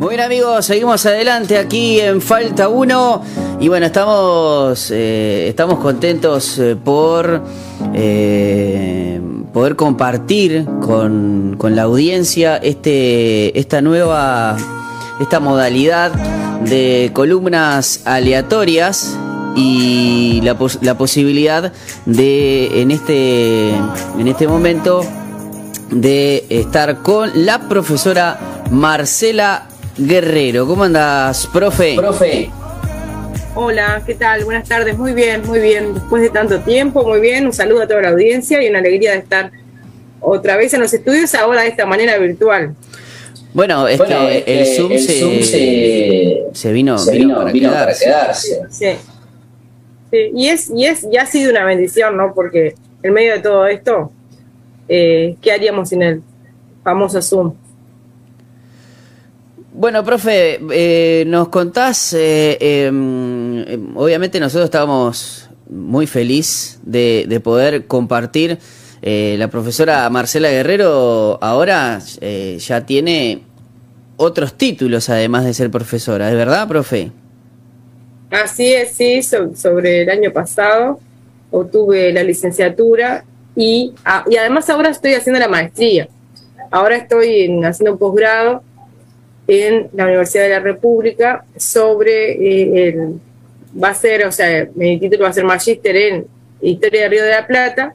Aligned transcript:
Muy 0.00 0.16
bien 0.16 0.20
amigos, 0.20 0.64
seguimos 0.64 1.04
adelante 1.04 1.58
aquí 1.58 2.00
en 2.00 2.22
Falta 2.22 2.70
1 2.70 3.22
y 3.60 3.68
bueno, 3.68 3.84
estamos, 3.84 4.90
eh, 4.90 5.46
estamos 5.46 5.78
contentos 5.78 6.58
eh, 6.58 6.74
por 6.82 7.42
eh, 7.92 9.20
poder 9.52 9.76
compartir 9.76 10.64
con, 10.80 11.54
con, 11.58 11.76
la 11.76 11.82
audiencia 11.82 12.56
este, 12.56 13.58
esta 13.58 13.82
nueva, 13.82 14.56
esta 15.20 15.38
modalidad 15.38 16.12
de 16.64 17.10
columnas 17.12 18.00
aleatorias 18.06 19.18
y 19.54 20.40
la, 20.42 20.56
la 20.80 20.96
posibilidad 20.96 21.74
de 22.06 22.80
en 22.80 22.90
este, 22.90 23.68
en 23.68 24.28
este 24.28 24.48
momento 24.48 25.02
de 25.90 26.46
estar 26.48 27.02
con 27.02 27.44
la 27.44 27.68
profesora 27.68 28.40
Marcela 28.70 29.66
Guerrero. 30.00 30.66
¿Cómo 30.66 30.84
andas, 30.84 31.46
profe? 31.52 31.94
Profe. 31.94 32.50
Hola, 33.54 34.02
¿qué 34.06 34.14
tal? 34.14 34.44
Buenas 34.44 34.66
tardes. 34.66 34.96
Muy 34.96 35.12
bien, 35.12 35.42
muy 35.46 35.60
bien. 35.60 35.92
Después 35.92 36.22
de 36.22 36.30
tanto 36.30 36.60
tiempo, 36.60 37.06
muy 37.06 37.20
bien. 37.20 37.44
Un 37.44 37.52
saludo 37.52 37.82
a 37.82 37.86
toda 37.86 38.00
la 38.00 38.08
audiencia 38.08 38.62
y 38.62 38.68
una 38.70 38.78
alegría 38.78 39.12
de 39.12 39.18
estar 39.18 39.50
otra 40.20 40.56
vez 40.56 40.72
en 40.72 40.80
los 40.80 40.94
estudios, 40.94 41.34
ahora 41.34 41.62
de 41.62 41.68
esta 41.68 41.84
manera 41.84 42.16
virtual. 42.16 42.74
Bueno, 43.52 43.86
es 43.88 44.00
que 44.00 44.44
el, 44.46 44.66
Zoom, 44.66 44.96
se, 46.52 46.72
vino, 46.72 46.96
para, 46.96 47.52
quedarse. 47.92 48.60
Sí. 48.70 48.86
Y, 50.12 50.48
es, 50.48 50.70
y, 50.70 50.86
es, 50.86 51.06
y 51.10 51.18
ha 51.18 51.26
sido 51.26 51.50
una 51.50 51.64
bendición, 51.64 52.16
¿no? 52.16 52.32
Porque 52.34 52.74
en 53.02 53.12
medio 53.12 53.34
de 53.34 53.40
todo 53.40 53.66
esto, 53.66 54.12
eh, 54.88 55.36
¿qué 55.42 55.52
haríamos 55.52 55.90
sin 55.90 56.02
el 56.02 56.22
famoso 56.82 57.20
Zoom? 57.20 57.54
Bueno, 59.72 60.04
profe, 60.04 60.58
eh, 60.72 61.24
nos 61.28 61.48
contás, 61.48 62.12
eh, 62.12 62.58
em, 62.60 63.96
obviamente 63.96 64.40
nosotros 64.40 64.64
estábamos 64.64 65.48
muy 65.68 66.08
feliz 66.08 66.80
de, 66.82 67.40
poder 67.42 67.86
compartir. 67.86 68.58
Eh, 69.00 69.36
la 69.38 69.48
profesora 69.48 70.10
Marcela 70.10 70.50
Guerrero 70.50 71.38
ahora 71.40 72.00
ya 72.00 72.84
tiene 72.84 73.42
otros 74.16 74.54
títulos 74.54 75.08
además 75.08 75.44
de 75.44 75.54
ser 75.54 75.70
profesora, 75.70 76.28
¿es 76.28 76.36
verdad, 76.36 76.66
profe? 76.66 77.12
Así 78.30 78.72
es, 78.72 78.92
sí, 78.92 79.22
sobre 79.22 80.02
el 80.02 80.10
año 80.10 80.32
pasado 80.32 80.98
obtuve 81.52 82.12
la 82.12 82.24
licenciatura 82.24 83.24
y, 83.54 83.94
ah, 84.04 84.24
y 84.28 84.36
además 84.36 84.68
ahora 84.68 84.90
estoy 84.90 85.14
haciendo 85.14 85.38
la 85.38 85.48
maestría. 85.48 86.08
Ahora 86.72 86.96
estoy 86.96 87.48
haciendo 87.64 87.92
un 87.92 87.98
posgrado 87.98 88.62
en 89.50 89.88
la 89.94 90.04
Universidad 90.04 90.44
de 90.44 90.50
la 90.50 90.60
República 90.60 91.44
sobre 91.56 92.34
eh, 92.34 92.88
el, 92.88 93.20
va 93.82 93.88
a 93.88 93.94
ser, 93.94 94.24
o 94.24 94.30
sea, 94.30 94.68
mi 94.76 95.00
título 95.00 95.24
va 95.24 95.30
a 95.30 95.32
ser 95.32 95.42
magíster 95.42 95.96
en 95.96 96.26
Historia 96.62 97.02
de 97.02 97.08
Río 97.08 97.24
de 97.24 97.30
la 97.30 97.48
Plata, 97.48 97.92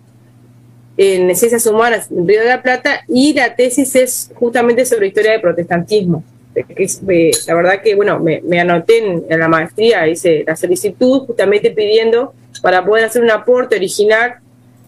en 0.97 1.33
Ciencias 1.33 1.65
Humanas 1.65 2.11
en 2.11 2.27
Río 2.27 2.41
de 2.41 2.49
la 2.49 2.61
Plata, 2.61 3.05
y 3.07 3.33
la 3.33 3.55
tesis 3.55 3.95
es 3.95 4.31
justamente 4.35 4.85
sobre 4.85 5.07
historia 5.07 5.31
del 5.31 5.39
protestantismo. 5.39 6.25
Eh, 6.55 7.31
la 7.47 7.53
verdad 7.53 7.81
que, 7.81 7.95
bueno, 7.95 8.19
me, 8.19 8.59
anoté 8.59 8.97
en, 9.29 9.39
la 9.39 9.47
maestría, 9.47 10.09
hice 10.09 10.43
la 10.45 10.57
solicitud 10.57 11.21
justamente 11.21 11.71
pidiendo 11.71 12.33
para 12.61 12.83
poder 12.83 13.05
hacer 13.05 13.23
un 13.23 13.31
aporte 13.31 13.77
original 13.77 14.35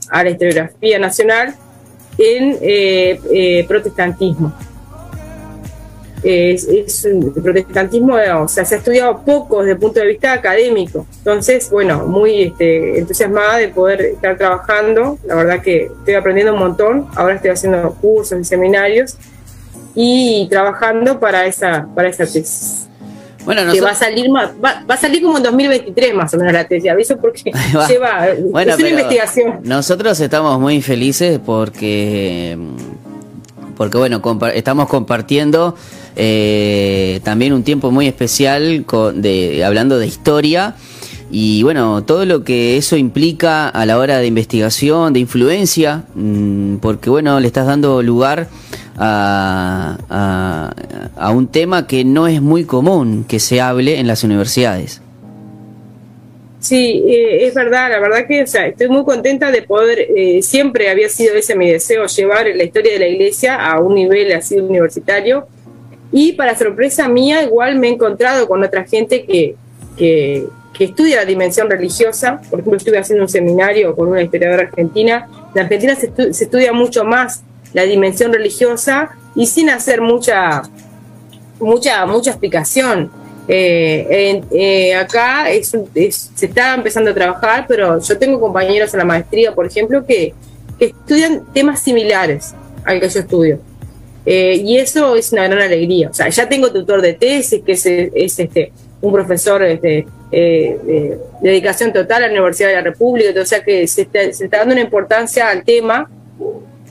a 0.10 0.22
la 0.22 0.32
historiografía 0.32 1.00
nacional 1.00 1.56
en 2.18 2.58
eh, 2.62 3.64
protestantismo 3.70 4.54
es, 6.24 7.06
el 7.06 7.32
protestantismo, 7.32 8.16
o 8.16 8.48
sea, 8.48 8.66
se 8.66 8.76
ha 8.76 8.78
estudiado 8.78 9.22
poco 9.24 9.60
desde 9.60 9.74
el 9.74 9.78
punto 9.78 10.00
de 10.00 10.08
vista 10.08 10.34
académico. 10.34 11.06
Entonces, 11.20 11.70
bueno, 11.70 12.06
muy 12.08 12.44
este, 12.44 13.00
entusiasmada 13.00 13.58
de 13.58 13.70
poder 13.70 14.02
estar 14.02 14.38
trabajando. 14.38 15.18
La 15.26 15.36
verdad 15.36 15.62
que 15.62 15.84
estoy 15.86 16.16
aprendiendo 16.16 16.54
un 16.54 16.60
montón. 16.60 17.08
Ahora 17.16 17.36
estoy 17.36 17.52
haciendo 17.52 17.94
cursos 18.02 18.40
y 18.40 18.44
seminarios 18.44 19.18
y 19.96 20.48
trabajando 20.50 21.20
para 21.20 21.46
esa, 21.46 21.88
para 21.96 22.10
esa 22.10 22.26
tesis. 22.26 22.88
Bueno, 23.46 23.72
que 23.72 23.80
va 23.80 23.92
a 23.92 23.96
salir 23.96 24.30
va, 24.30 24.84
a 24.90 24.98
salir 24.98 25.24
como 25.24 25.38
en 25.38 25.44
2023 25.44 26.14
más 26.14 26.34
o 26.34 26.38
menos 26.38 26.52
la 26.52 26.68
tesis, 26.68 26.92
aviso 26.92 27.16
porque 27.16 27.54
lleva 27.88 28.28
bueno, 28.52 28.74
es 28.74 28.80
una 28.80 28.90
investigación. 28.90 29.60
Nosotros 29.64 30.20
estamos 30.20 30.60
muy 30.60 30.82
felices 30.82 31.40
porque 31.44 32.58
porque 33.78 33.98
bueno, 33.98 34.22
estamos 34.54 34.90
compartiendo 34.90 35.76
eh, 36.20 37.20
también 37.24 37.54
un 37.54 37.64
tiempo 37.64 37.92
muy 37.92 38.08
especial 38.08 38.86
de, 39.14 39.64
hablando 39.64 40.00
de 40.00 40.08
historia 40.08 40.76
y 41.30 41.62
bueno, 41.62 42.04
todo 42.04 42.26
lo 42.26 42.44
que 42.44 42.78
eso 42.78 42.96
implica 42.96 43.68
a 43.70 43.86
la 43.86 44.00
hora 44.00 44.18
de 44.18 44.26
investigación, 44.26 45.14
de 45.14 45.20
influencia, 45.20 46.06
mm, 46.16 46.78
porque 46.78 47.10
bueno, 47.12 47.40
le 47.40 47.48
estás 47.48 47.68
dando 47.68 48.02
lugar 48.02 48.48
a, 48.98 50.74
a, 51.16 51.32
un 51.32 51.48
tema 51.50 51.86
que 51.86 52.04
no 52.04 52.28
es 52.28 52.42
muy 52.42 52.64
común 52.64 53.26
que 53.28 53.40
se 53.40 53.62
hable 53.62 54.00
en 54.00 54.08
las 54.08 54.24
universidades. 54.24 55.02
Sí, 56.60 57.04
eh, 57.08 57.46
es 57.46 57.54
verdad, 57.54 57.92
la 57.92 58.00
verdad 58.00 58.26
que 58.28 58.42
estoy 58.42 58.90
muy 58.90 59.04
contenta 59.04 59.52
de 59.52 59.62
poder, 59.62 60.00
eh, 60.16 60.42
siempre 60.42 60.90
había 60.90 61.10
sido 61.10 61.36
ese 61.36 61.56
mi 61.56 61.70
deseo, 61.70 62.08
llevar 62.08 62.48
la 62.56 62.64
historia 62.64 62.94
de 62.94 63.00
la 63.00 63.08
iglesia 63.08 63.56
a 63.56 63.80
un 63.80 63.94
nivel 63.94 64.32
así 64.32 64.58
universitario 64.58 65.48
y 66.12 66.34
para 66.34 66.58
sorpresa 66.58 67.08
mía, 67.08 67.44
igual 67.44 67.78
me 67.78 67.88
he 67.88 67.92
encontrado 67.92 68.48
con 68.48 68.64
otra 68.64 68.86
gente 68.86 69.26
que, 69.26 69.56
que, 69.98 70.48
estudia 70.80 71.18
la 71.18 71.26
dimensión 71.26 71.70
religiosa. 71.70 72.40
Por 72.52 72.60
ejemplo, 72.60 72.78
estuve 72.78 73.00
haciendo 73.00 73.24
un 73.24 73.30
seminario 73.30 73.96
con 73.96 74.10
una 74.10 74.22
historiadora 74.22 74.64
argentina. 74.64 75.28
En 75.56 75.62
Argentina 75.62 75.96
se, 75.96 76.12
estudia 76.44 76.72
mucho 76.72 77.04
más 77.04 77.42
la 77.74 77.82
dimensión 77.84 78.32
religiosa 78.32 79.10
y 79.34 79.48
sin 79.48 79.72
hacer 79.72 80.02
mucha, 80.02 80.62
mucha, 81.60 82.06
mucha 82.06 82.30
explicación. 82.30 83.10
Eh, 83.48 84.44
eh, 84.52 84.96
acá 84.96 85.46
se 85.64 86.46
está 86.46 86.76
empezando 86.76 87.10
a 87.10 87.14
trabajar, 87.14 87.66
pero 87.68 88.00
yo 88.00 88.18
tengo 88.20 88.40
compañeros 88.40 88.94
en 88.94 89.00
la 89.00 89.06
maestría, 89.06 89.56
por 89.56 89.66
ejemplo, 89.66 90.06
que 90.06 90.36
estudian 90.80 91.44
temas 91.54 91.80
similares 91.80 92.54
al 92.86 93.00
que 93.00 93.10
yo 93.10 93.20
estudio. 93.20 93.60
Eh, 94.30 94.62
y 94.62 94.78
eso 94.78 95.16
es 95.16 95.32
una 95.32 95.48
gran 95.48 95.62
alegría. 95.62 96.10
O 96.10 96.14
sea, 96.14 96.28
ya 96.28 96.50
tengo 96.50 96.70
tutor 96.74 97.02
de 97.02 97.14
tesis, 97.14 97.62
que 97.66 97.72
es, 97.72 97.86
este, 97.86 98.74
un 99.00 99.14
profesor 99.14 99.64
este, 99.64 100.06
eh, 100.34 100.78
de 100.84 101.20
dedicación 101.42 101.94
total 101.94 102.26
a 102.26 102.28
la 102.28 102.34
Universidad 102.34 102.68
de 102.68 102.76
la 102.76 102.82
República, 102.82 103.40
o 103.40 103.46
sea 103.46 103.64
que 103.64 103.88
se 103.88 104.02
está, 104.02 104.20
dando 104.58 104.74
una 104.74 104.82
importancia 104.82 105.48
al 105.48 105.64
tema 105.64 106.10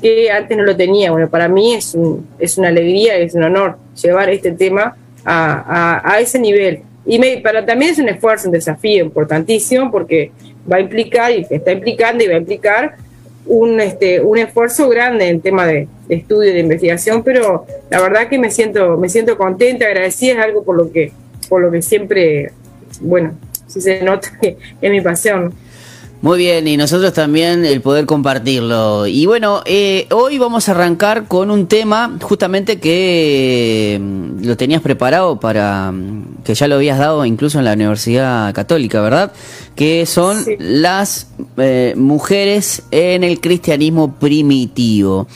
que 0.01 0.31
antes 0.31 0.57
no 0.57 0.65
lo 0.65 0.75
tenía. 0.75 1.11
Bueno, 1.11 1.29
para 1.29 1.47
mí 1.47 1.75
es, 1.75 1.95
un, 1.95 2.27
es 2.39 2.57
una 2.57 2.69
alegría, 2.69 3.17
es 3.17 3.35
un 3.35 3.43
honor 3.43 3.77
llevar 4.03 4.31
este 4.31 4.53
tema 4.53 4.97
a, 5.23 6.01
a, 6.11 6.21
ese 6.21 6.39
nivel. 6.39 6.85
Y 7.05 7.19
me, 7.19 7.37
para, 7.43 7.67
también 7.67 7.93
es 7.93 7.99
un 7.99 8.09
esfuerzo, 8.09 8.49
un 8.49 8.53
desafío 8.53 9.05
importantísimo, 9.05 9.91
porque 9.91 10.31
va 10.71 10.77
a 10.77 10.81
implicar, 10.81 11.33
y 11.33 11.47
está 11.51 11.71
implicando 11.71 12.25
y 12.25 12.29
va 12.29 12.35
a 12.35 12.39
implicar 12.39 12.97
un, 13.47 13.81
este, 13.81 14.21
un 14.21 14.39
esfuerzo 14.39 14.89
grande 14.89 15.29
en 15.29 15.41
tema 15.41 15.67
de, 15.67 15.89
estudio, 16.09 16.53
de 16.53 16.61
investigación, 16.61 17.23
pero 17.23 17.67
la 17.91 18.01
verdad 18.01 18.29
que 18.29 18.39
me 18.39 18.51
siento, 18.51 18.97
me 18.97 19.09
siento 19.09 19.37
contenta, 19.37 19.87
agradecida, 19.87 20.35
es 20.35 20.39
algo 20.39 20.65
por 20.65 20.77
lo 20.77 20.93
que, 20.93 21.13
por 21.49 21.63
lo 21.63 21.71
que 21.71 21.83
siempre, 21.83 22.53
bueno, 23.01 23.35
si 23.67 23.81
se 23.81 24.03
nota 24.03 24.29
que 24.41 24.57
es 24.81 24.91
mi 24.91 25.01
pasión. 25.01 25.55
Muy 26.23 26.39
bien, 26.39 26.67
y 26.67 26.79
nosotros 26.79 27.13
también 27.13 27.67
el 27.67 27.83
poder 27.83 28.07
compartirlo. 28.07 29.07
Y 29.07 29.27
bueno, 29.27 29.63
eh, 29.67 30.07
hoy 30.11 30.39
vamos 30.39 30.69
a 30.69 30.73
arrancar 30.73 31.27
con 31.27 31.51
un 31.51 31.67
tema 31.67 32.17
justamente 32.23 32.81
que 32.81 34.01
mm, 34.01 34.45
lo 34.47 34.57
tenías 34.57 34.81
preparado 34.81 35.39
para, 35.39 35.93
mm, 35.93 36.39
que 36.43 36.55
ya 36.55 36.69
lo 36.69 36.77
habías 36.77 36.99
dado 36.99 37.25
incluso 37.27 37.59
en 37.59 37.67
la 37.67 37.75
Universidad 37.75 38.55
Católica, 38.55 39.03
¿verdad? 39.03 39.31
Que 39.75 40.07
son 40.07 40.43
las 40.59 41.29
eh, 41.59 41.93
mujeres 41.97 42.85
en 42.91 43.23
el 43.23 43.39
cristianismo 43.39 44.15
primitivo. 44.15 45.27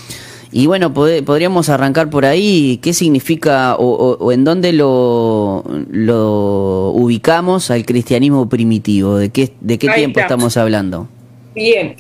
Y 0.53 0.67
bueno, 0.67 0.93
podríamos 0.93 1.69
arrancar 1.69 2.11
por 2.11 2.25
ahí. 2.25 2.81
¿Qué 2.83 2.93
significa 2.93 3.77
o, 3.77 4.33
en 4.33 4.45
dónde 4.45 4.73
lo, 4.73 5.65
lo, 5.91 6.91
ubicamos 6.91 7.71
al 7.71 7.85
cristianismo 7.85 8.49
primitivo? 8.49 9.17
¿De 9.17 9.31
qué, 9.31 9.51
de 9.61 9.79
qué 9.79 9.89
tiempo 9.91 10.19
estamos 10.19 10.57
hablando? 10.57 11.09
Bien, 11.55 11.97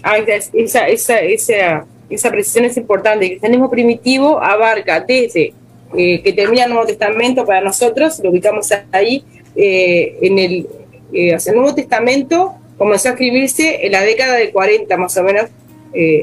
esa, 0.52 0.88
esa, 0.88 1.20
esa, 1.20 1.86
esa 2.08 2.30
precisión 2.30 2.64
es 2.64 2.76
importante. 2.76 3.24
El 3.24 3.30
cristianismo 3.32 3.70
primitivo 3.70 4.42
abarca 4.42 5.00
desde 5.00 5.54
eh, 5.96 6.22
que 6.22 6.32
termina 6.32 6.64
el 6.64 6.70
Nuevo 6.70 6.86
Testamento 6.86 7.44
para 7.44 7.60
nosotros, 7.60 8.20
lo 8.22 8.30
ubicamos 8.30 8.68
ahí, 8.92 9.24
eh, 9.56 10.16
en 10.22 10.38
el, 10.38 10.66
eh, 11.12 11.36
el 11.44 11.54
Nuevo 11.54 11.74
Testamento 11.74 12.54
comenzó 12.78 13.08
a 13.08 13.12
escribirse 13.12 13.86
en 13.86 13.92
la 13.92 14.02
década 14.02 14.36
de 14.36 14.50
40 14.50 14.96
más 14.96 15.16
o 15.16 15.22
menos, 15.22 15.46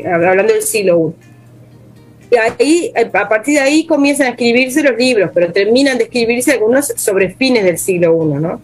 hablando 0.06 0.53
del 0.53 0.62
siglo 0.62 1.13
I 1.21 1.37
ahí, 2.35 2.91
a 2.95 3.29
partir 3.29 3.56
de 3.56 3.62
ahí 3.62 3.85
comienzan 3.85 4.27
a 4.27 4.29
escribirse 4.31 4.83
los 4.83 4.97
libros, 4.97 5.31
pero 5.33 5.51
terminan 5.51 5.97
de 5.97 6.06
escribirse 6.06 6.51
algunos 6.51 6.88
sobre 6.97 7.29
fines 7.29 7.63
del 7.63 7.77
siglo 7.77 8.18
I, 8.21 8.39
¿no? 8.41 8.62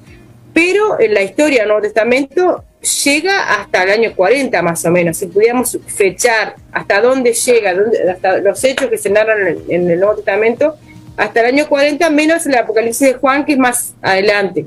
Pero 0.53 0.99
en 0.99 1.13
la 1.13 1.23
historia 1.23 1.59
del 1.59 1.69
Nuevo 1.69 1.81
Testamento 1.81 2.63
llega 3.05 3.55
hasta 3.55 3.83
el 3.83 3.89
año 3.91 4.15
40 4.15 4.61
más 4.61 4.85
o 4.85 4.91
menos, 4.91 5.17
si 5.17 5.27
pudiéramos 5.27 5.77
fechar 5.87 6.55
hasta 6.71 7.01
dónde 7.01 7.33
llega, 7.33 7.73
hasta 8.11 8.37
los 8.37 8.63
hechos 8.63 8.89
que 8.89 8.97
se 8.97 9.09
narran 9.09 9.57
en 9.67 9.89
el 9.89 9.99
Nuevo 9.99 10.15
Testamento, 10.15 10.75
hasta 11.17 11.41
el 11.41 11.45
año 11.47 11.67
40 11.67 12.09
menos 12.09 12.45
el 12.45 12.55
Apocalipsis 12.55 13.07
de 13.07 13.13
Juan, 13.15 13.45
que 13.45 13.53
es 13.53 13.57
más 13.57 13.93
adelante, 14.01 14.65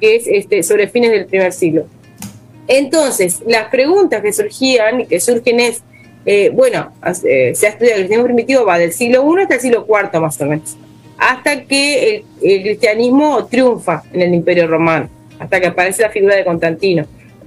que 0.00 0.16
es 0.16 0.26
este, 0.26 0.62
sobre 0.62 0.88
fines 0.88 1.10
del 1.10 1.26
primer 1.26 1.52
siglo. 1.52 1.86
Entonces, 2.66 3.40
las 3.46 3.68
preguntas 3.68 4.22
que 4.22 4.32
surgían 4.32 5.00
y 5.00 5.06
que 5.06 5.20
surgen 5.20 5.60
es, 5.60 5.82
eh, 6.26 6.50
bueno, 6.52 6.92
eh, 7.24 7.52
se 7.54 7.66
ha 7.66 7.70
estudiado 7.70 7.96
el 7.96 8.06
cristianismo 8.06 8.24
primitivo, 8.24 8.64
va 8.64 8.78
del 8.78 8.92
siglo 8.92 9.24
I 9.24 9.42
hasta 9.42 9.54
el 9.54 9.60
siglo 9.60 9.86
IV 9.88 10.20
más 10.20 10.40
o 10.40 10.46
menos, 10.46 10.76
hasta 11.16 11.64
que 11.64 12.24
el, 12.42 12.62
cristianismo 12.62 13.46
triunfa 13.46 14.02
en 14.12 14.22
el 14.22 14.34
Imperio 14.34 14.66
Romano, 14.66 15.08
hasta 15.38 15.60
que 15.60 15.66
aparece 15.66 16.02
la 16.02 16.10
figura 16.10 16.36
de 16.36 16.44
Constantino. 16.44 17.06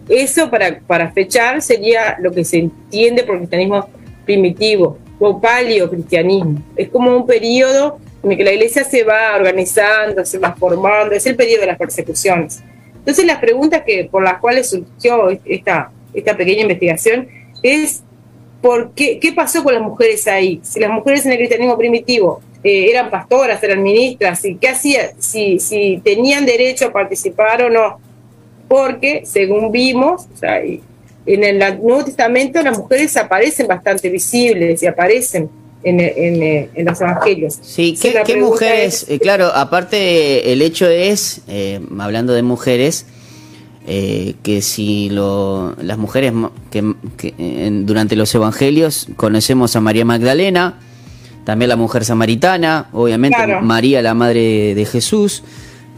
Eso 0.09 0.49
para, 0.49 0.79
para 0.79 1.11
fechar 1.11 1.61
sería 1.61 2.17
lo 2.19 2.31
que 2.31 2.43
se 2.43 2.57
entiende 2.57 3.23
por 3.23 3.37
cristianismo 3.37 3.87
primitivo 4.25 4.97
o 5.19 5.39
paleocristianismo. 5.39 6.61
Es 6.75 6.89
como 6.89 7.15
un 7.15 7.25
periodo 7.25 7.99
en 8.23 8.31
el 8.31 8.37
que 8.37 8.43
la 8.43 8.53
iglesia 8.53 8.83
se 8.83 9.03
va 9.03 9.35
organizando, 9.35 10.25
se 10.25 10.39
va 10.39 10.55
formando, 10.55 11.13
es 11.13 11.25
el 11.25 11.35
periodo 11.35 11.61
de 11.61 11.67
las 11.67 11.77
persecuciones. 11.77 12.63
Entonces 12.95 13.25
las 13.25 13.37
preguntas 13.37 13.83
que, 13.85 14.07
por 14.09 14.23
las 14.23 14.39
cuales 14.39 14.69
surgió 14.69 15.29
esta, 15.45 15.91
esta 16.13 16.35
pequeña 16.35 16.61
investigación 16.61 17.27
es 17.61 18.01
¿por 18.63 18.91
qué, 18.91 19.19
qué 19.19 19.33
pasó 19.33 19.61
con 19.61 19.73
las 19.73 19.83
mujeres 19.83 20.25
ahí? 20.25 20.61
Si 20.63 20.79
las 20.79 20.89
mujeres 20.89 21.25
en 21.25 21.33
el 21.33 21.37
cristianismo 21.37 21.77
primitivo 21.77 22.41
eh, 22.63 22.89
eran 22.89 23.11
pastoras, 23.11 23.61
eran 23.61 23.83
ministras, 23.83 24.43
y 24.45 24.55
qué 24.55 24.69
hacía, 24.69 25.11
si, 25.19 25.59
si 25.59 26.01
tenían 26.01 26.45
derecho 26.45 26.87
a 26.87 26.93
participar 26.93 27.61
o 27.63 27.69
no. 27.69 27.99
Porque, 28.69 29.23
según 29.25 29.69
vimos, 29.71 30.27
en 30.41 31.43
el 31.43 31.59
Nuevo 31.59 32.05
Testamento 32.05 32.63
las 32.63 32.77
mujeres 32.77 33.15
aparecen 33.17 33.67
bastante 33.67 34.09
visibles 34.09 34.81
y 34.81 34.87
aparecen 34.87 35.49
en, 35.83 35.99
en, 35.99 36.85
los 36.85 37.01
evangelios. 37.01 37.59
Sí, 37.61 37.99
¿qué, 38.01 38.37
mujeres? 38.37 39.05
Eh, 39.09 39.19
claro, 39.19 39.47
aparte 39.53 40.53
el 40.53 40.61
hecho 40.61 40.87
es, 40.87 41.41
eh, 41.49 41.81
hablando 41.99 42.33
de 42.33 42.43
mujeres, 42.43 43.05
eh, 43.85 44.35
que 44.43 44.61
si 44.61 45.09
lo, 45.09 45.75
las 45.81 45.97
mujeres 45.97 46.33
que, 46.71 46.93
durante 47.85 48.15
los 48.15 48.33
evangelios 48.33 49.07
conocemos 49.17 49.75
a 49.75 49.81
María 49.81 50.05
Magdalena, 50.05 50.79
también 51.43 51.67
la 51.67 51.75
mujer 51.75 52.05
samaritana, 52.05 52.87
obviamente 52.93 53.37
María 53.61 54.01
la 54.01 54.13
madre 54.13 54.73
de 54.73 54.85
Jesús, 54.85 55.43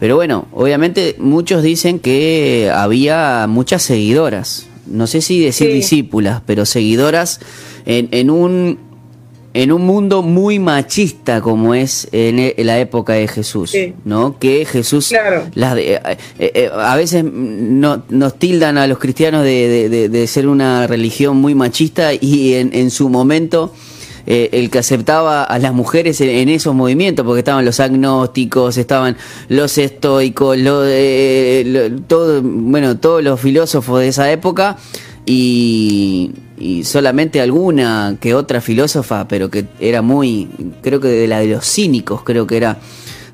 pero 0.00 0.16
bueno, 0.16 0.46
obviamente 0.52 1.14
muchos 1.18 1.62
dicen 1.62 2.00
que 2.00 2.72
había 2.74 3.46
muchas 3.48 3.82
seguidoras, 3.82 4.66
no 4.86 5.06
sé 5.06 5.20
si 5.20 5.40
decir 5.40 5.72
discípulas, 5.72 6.42
pero 6.44 6.66
seguidoras 6.66 7.40
en, 7.86 8.08
en 8.10 8.30
un 8.30 8.78
en 9.56 9.72
un 9.72 9.86
mundo 9.86 10.22
muy 10.22 10.58
machista 10.58 11.40
como 11.40 11.74
es 11.74 12.08
en, 12.12 12.38
e, 12.38 12.54
la 12.58 12.78
época 12.78 13.14
de 13.14 13.26
Jesús, 13.26 13.74
¿no? 14.04 14.38
Que 14.38 14.66
Jesús, 14.66 15.14
las 15.54 15.78
eh, 15.78 15.98
eh, 16.04 16.18
eh, 16.38 16.70
a 16.74 16.94
veces 16.94 17.24
no, 17.24 18.02
nos 18.10 18.38
tildan 18.38 18.76
a 18.76 18.86
los 18.86 18.98
cristianos 18.98 19.44
de, 19.44 20.24
ser 20.28 20.46
una 20.46 20.86
religión 20.86 21.38
muy 21.38 21.54
machista 21.54 22.12
y 22.12 22.52
en, 22.52 22.90
su 22.90 23.08
momento 23.08 23.72
el 24.26 24.68
que 24.70 24.78
aceptaba 24.78 25.44
a 25.44 25.58
las 25.58 25.72
mujeres 25.72 26.20
en, 26.20 26.50
esos 26.50 26.74
movimientos, 26.74 27.24
porque 27.24 27.38
estaban 27.38 27.64
los 27.64 27.80
agnósticos, 27.80 28.76
estaban 28.76 29.16
los 29.48 29.78
estoicos, 29.78 30.58
lo, 30.58 30.82
todo, 32.06 32.42
bueno, 32.42 32.98
todos 32.98 33.24
los 33.24 33.40
filósofos 33.40 34.00
de 34.00 34.08
esa 34.08 34.30
época 34.30 34.76
y 35.24 36.32
y 36.58 36.84
solamente 36.84 37.40
alguna 37.40 38.16
que 38.20 38.34
otra 38.34 38.60
filósofa, 38.60 39.28
pero 39.28 39.50
que 39.50 39.66
era 39.80 40.02
muy, 40.02 40.48
creo 40.82 41.00
que 41.00 41.08
de 41.08 41.26
la 41.26 41.40
de 41.40 41.48
los 41.48 41.66
cínicos, 41.66 42.22
creo 42.22 42.46
que 42.46 42.56
era 42.56 42.78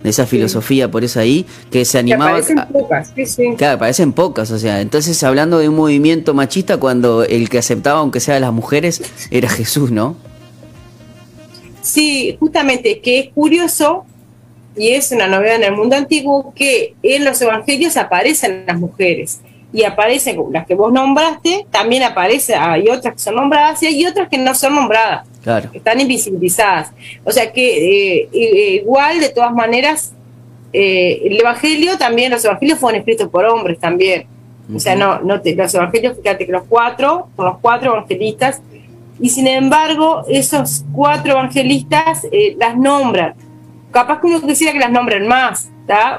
de 0.03 0.11
esa 0.11 0.27
filosofía, 0.27 0.91
por 0.91 1.05
eso 1.05 1.21
ahí, 1.21 1.47
que 1.71 1.85
se 1.85 1.99
animaba... 1.99 2.41
Que 2.41 2.55
parecen 2.55 2.73
pocas, 2.73 3.13
sí, 3.15 3.27
sí. 3.27 3.55
Claro, 3.57 3.79
parecen 3.79 4.13
pocas, 4.13 4.51
o 4.51 4.59
sea, 4.59 4.81
entonces 4.81 5.23
hablando 5.23 5.59
de 5.59 5.69
un 5.69 5.77
movimiento 5.77 6.35
machista 6.35 6.79
cuando 6.79 7.23
el 7.23 7.49
que 7.49 7.59
aceptaba, 7.59 8.01
aunque 8.01 8.19
sea 8.19 8.41
las 8.41 8.53
mujeres, 8.53 9.03
era 9.31 9.49
Jesús, 9.49 9.93
¿no? 9.93 10.17
Sí, 11.83 12.37
justamente, 12.41 13.01
que 13.01 13.21
es 13.21 13.29
curioso, 13.33 14.05
y 14.77 14.89
es 14.91 15.13
una 15.13 15.29
novedad 15.29 15.57
en 15.57 15.65
el 15.65 15.77
mundo 15.77 15.95
antiguo, 15.95 16.53
que 16.55 16.95
en 17.03 17.25
los 17.25 17.41
evangelios 17.41 17.97
aparecen 17.97 18.65
las 18.67 18.79
mujeres 18.79 19.41
y 19.73 19.85
aparecen 19.85 20.39
las 20.53 20.67
que 20.67 20.75
vos 20.75 20.93
nombraste, 20.93 21.67
también 21.71 22.03
aparece, 22.03 22.55
hay 22.55 22.89
otras 22.89 23.15
que 23.15 23.21
son 23.21 23.37
nombradas 23.37 23.83
y 23.83 23.87
hay 23.87 24.05
otras 24.05 24.29
que 24.29 24.37
no 24.37 24.55
son 24.55 24.75
nombradas, 24.75 25.27
claro. 25.43 25.71
están 25.73 26.01
invisibilizadas. 26.01 26.93
O 27.25 27.33
sea 27.33 27.53
que 27.53 28.21
eh, 28.23 28.79
igual, 28.81 29.21
de 29.21 29.31
todas 29.31 29.53
maneras, 29.53 30.13
eh, 30.73 31.23
el 31.25 31.41
Evangelio 31.41 31.97
también, 31.97 32.31
los 32.31 32.45
Evangelios 32.45 32.79
fueron 32.79 33.01
escritos 33.01 33.29
por 33.29 33.45
hombres 33.47 33.79
también. 33.79 34.27
O 34.75 34.79
sea, 34.79 34.95
no, 34.95 35.21
no 35.21 35.41
los 35.45 35.75
Evangelios, 35.75 36.17
fíjate 36.23 36.47
que 36.47 36.53
los 36.53 36.65
cuatro, 36.69 37.29
son 37.37 37.47
los 37.47 37.59
cuatro 37.59 37.93
evangelistas, 37.93 38.63
y 39.21 39.31
sin 39.31 39.47
embargo, 39.47 40.25
esos 40.29 40.85
cuatro 40.93 41.33
evangelistas 41.33 42.27
eh, 42.31 42.57
las 42.59 42.77
nombran. 42.77 43.35
Capaz 43.91 44.21
que 44.21 44.27
uno 44.29 44.41
quisiera 44.41 44.73
que 44.73 44.79
las 44.79 44.91
nombren 44.91 45.27
más, 45.27 45.69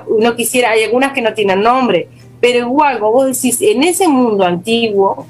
Uno 0.08 0.36
quisiera, 0.36 0.72
hay 0.72 0.84
algunas 0.84 1.14
que 1.14 1.22
no 1.22 1.34
tienen 1.34 1.64
nombre, 1.64 2.08
pero 2.44 2.60
igual, 2.60 3.00
vos 3.00 3.28
decís, 3.28 3.62
en 3.62 3.84
ese 3.84 4.06
mundo 4.06 4.44
antiguo, 4.44 5.25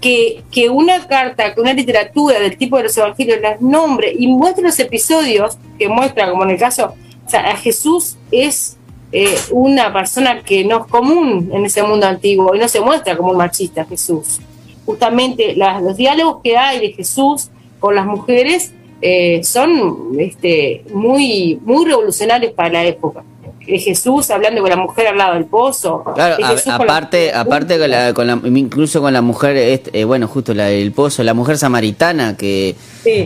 que, 0.00 0.44
que 0.52 0.70
una 0.70 1.08
carta, 1.08 1.52
que 1.52 1.60
una 1.60 1.72
literatura 1.72 2.38
del 2.38 2.56
tipo 2.56 2.76
de 2.76 2.84
los 2.84 2.96
evangelios 2.96 3.40
las 3.40 3.60
nombre 3.60 4.14
y 4.16 4.28
muestre 4.28 4.62
los 4.62 4.78
episodios 4.78 5.58
que 5.76 5.88
muestra, 5.88 6.30
como 6.30 6.44
en 6.44 6.50
el 6.50 6.58
caso, 6.58 6.94
o 7.26 7.28
sea, 7.28 7.50
a 7.50 7.56
Jesús 7.56 8.16
es 8.30 8.76
eh, 9.10 9.34
una 9.50 9.92
persona 9.92 10.44
que 10.44 10.64
no 10.64 10.82
es 10.82 10.86
común 10.86 11.50
en 11.52 11.66
ese 11.66 11.82
mundo 11.82 12.06
antiguo 12.06 12.54
y 12.54 12.60
no 12.60 12.68
se 12.68 12.80
muestra 12.80 13.16
como 13.16 13.32
un 13.32 13.38
machista 13.38 13.84
Jesús. 13.84 14.38
Justamente 14.86 15.56
los 15.56 15.96
diálogos 15.96 16.42
que 16.44 16.56
hay 16.56 16.78
de 16.78 16.92
Jesús 16.92 17.50
con 17.80 17.96
las 17.96 18.06
mujeres 18.06 18.70
eh, 19.00 19.42
son 19.42 20.12
este, 20.16 20.84
muy, 20.94 21.58
muy 21.64 21.86
revolucionarios 21.86 22.52
para 22.52 22.68
la 22.68 22.84
época. 22.84 23.24
Jesús 23.66 24.30
hablando 24.30 24.60
con 24.60 24.70
la 24.70 24.76
mujer 24.76 25.08
al 25.08 25.18
lado 25.18 25.34
del 25.34 25.44
pozo. 25.44 26.04
Claro, 26.14 26.36
aparte, 26.70 27.32
aparte 27.32 27.78
con 28.14 28.56
incluso 28.56 29.00
con 29.00 29.12
la 29.12 29.22
mujer, 29.22 29.56
este, 29.56 30.00
eh, 30.00 30.04
bueno, 30.04 30.26
justo 30.28 30.54
la 30.54 30.66
del 30.66 30.92
pozo, 30.92 31.22
la 31.22 31.34
mujer 31.34 31.58
samaritana 31.58 32.36
que 32.36 32.74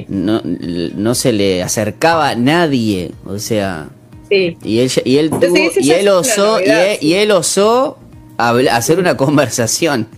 no, 0.08 0.42
no, 0.44 1.14
se 1.14 1.32
le 1.32 1.62
acercaba 1.62 2.30
a 2.30 2.34
nadie, 2.34 3.12
o 3.26 3.38
sea. 3.38 3.88
Y 4.28 4.80
él, 4.80 4.90
y 5.04 5.18
él, 5.18 5.30
y 5.76 5.90
él 5.92 6.08
osó, 6.08 6.58
y 7.00 7.12
él, 7.14 7.30
osó 7.30 7.98
hacer 8.38 8.98
una 8.98 9.16
conversación. 9.16 10.08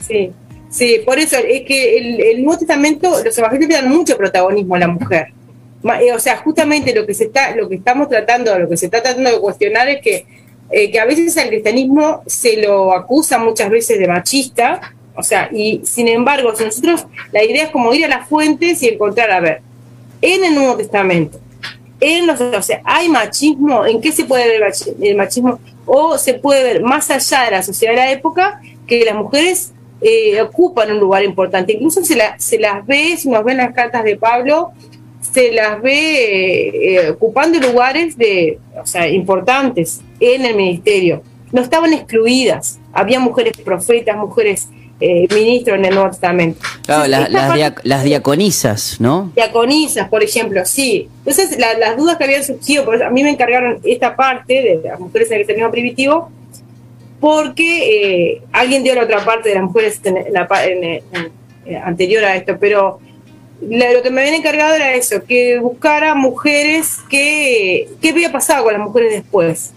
Sí, 0.00 0.30
sí, 0.70 1.00
por 1.04 1.18
eso 1.18 1.36
es 1.36 1.62
que 1.62 1.98
el, 1.98 2.20
el 2.20 2.44
Nuevo 2.44 2.58
Testamento, 2.58 3.10
los 3.22 3.38
evangelios 3.38 3.68
le 3.68 3.74
dan 3.76 3.88
mucho 3.88 4.16
protagonismo 4.16 4.74
a 4.74 4.78
la 4.78 4.88
mujer. 4.88 5.28
Eh, 6.00 6.12
o 6.12 6.18
sea, 6.18 6.38
justamente 6.38 6.94
lo 6.94 7.06
que 7.06 7.12
se 7.12 7.24
está, 7.24 7.54
lo 7.54 7.68
que 7.68 7.74
estamos 7.74 8.08
tratando, 8.08 8.58
lo 8.58 8.68
que 8.68 8.76
se 8.76 8.86
está 8.86 9.02
tratando 9.02 9.30
de 9.30 9.38
cuestionar 9.38 9.88
es 9.88 10.00
que, 10.00 10.24
eh, 10.70 10.90
que 10.90 10.98
a 10.98 11.04
veces 11.04 11.36
al 11.36 11.48
cristianismo 11.48 12.22
se 12.26 12.56
lo 12.56 12.92
acusa 12.92 13.38
muchas 13.38 13.68
veces 13.68 13.98
de 13.98 14.08
machista, 14.08 14.94
o 15.14 15.22
sea, 15.22 15.48
y 15.52 15.82
sin 15.84 16.08
embargo, 16.08 16.56
si 16.56 16.64
nosotros, 16.64 17.06
la 17.32 17.44
idea 17.44 17.64
es 17.64 17.70
como 17.70 17.92
ir 17.92 18.06
a 18.06 18.08
las 18.08 18.28
fuentes 18.28 18.82
y 18.82 18.88
encontrar, 18.88 19.30
a 19.30 19.40
ver, 19.40 19.60
en 20.22 20.42
el 20.44 20.54
Nuevo 20.54 20.76
Testamento, 20.76 21.38
en 22.00 22.26
los, 22.26 22.40
o 22.40 22.62
sea, 22.62 22.80
hay 22.84 23.08
machismo, 23.08 23.84
¿en 23.84 24.00
qué 24.00 24.10
se 24.10 24.24
puede 24.24 24.46
ver 24.48 24.72
el 25.02 25.16
machismo? 25.16 25.60
O 25.86 26.16
se 26.16 26.34
puede 26.34 26.62
ver 26.62 26.82
más 26.82 27.10
allá 27.10 27.42
de 27.44 27.50
la 27.52 27.62
sociedad 27.62 27.92
de 27.92 27.98
la 27.98 28.10
época 28.10 28.60
que 28.86 29.04
las 29.04 29.14
mujeres 29.14 29.72
eh, 30.00 30.40
ocupan 30.42 30.90
un 30.90 30.98
lugar 30.98 31.22
importante. 31.22 31.74
Incluso 31.74 32.02
se, 32.04 32.18
se 32.38 32.58
las 32.58 32.86
ve, 32.86 33.16
si 33.16 33.28
nos 33.28 33.44
ven 33.44 33.58
las 33.58 33.72
cartas 33.74 34.02
de 34.04 34.16
Pablo, 34.16 34.72
se 35.32 35.52
las 35.52 35.80
ve 35.80 36.96
eh, 36.96 37.10
ocupando 37.10 37.58
lugares 37.58 38.16
de, 38.16 38.58
o 38.80 38.86
sea, 38.86 39.08
importantes 39.08 40.00
en 40.20 40.44
el 40.44 40.54
ministerio. 40.54 41.22
No 41.52 41.60
estaban 41.62 41.92
excluidas. 41.92 42.78
Había 42.92 43.20
mujeres 43.20 43.56
profetas, 43.58 44.16
mujeres 44.16 44.68
eh, 45.00 45.26
ministros 45.34 45.78
en 45.78 45.84
el 45.86 45.94
Nuevo 45.94 46.10
Testamento. 46.10 46.60
Claro, 46.84 47.06
las, 47.08 48.04
diaconisas, 48.04 49.00
¿no? 49.00 49.32
Diaconisas, 49.34 50.08
por 50.08 50.22
ejemplo, 50.22 50.64
sí. 50.64 51.08
Entonces, 51.18 51.58
las 51.58 51.96
dudas 51.96 52.16
que 52.16 52.24
habían 52.24 52.44
surgido, 52.44 52.90
a 52.90 53.10
mí 53.10 53.22
me 53.22 53.30
encargaron 53.30 53.80
esta 53.84 54.14
parte 54.14 54.54
de 54.54 54.88
las 54.88 55.00
mujeres 55.00 55.28
en 55.28 55.34
el 55.34 55.38
cristianismo 55.40 55.70
primitivo, 55.70 56.30
porque 57.20 58.34
eh, 58.34 58.42
alguien 58.52 58.82
dio 58.82 58.94
la 58.94 59.04
otra 59.04 59.24
parte 59.24 59.48
de 59.48 59.54
las 59.56 59.64
mujeres 59.64 60.00
en, 60.04 61.02
anterior 61.82 62.24
a 62.24 62.36
esto, 62.36 62.56
pero 62.60 63.00
lo 63.68 64.02
que 64.02 64.10
me 64.10 64.22
habían 64.22 64.36
encargado 64.36 64.74
era 64.74 64.94
eso, 64.94 65.24
que 65.24 65.58
buscara 65.58 66.14
mujeres 66.14 66.98
que, 67.08 67.88
qué 68.00 68.10
había 68.10 68.32
pasado 68.32 68.64
con 68.64 68.72
las 68.72 68.82
mujeres 68.82 69.12
después. 69.12 69.72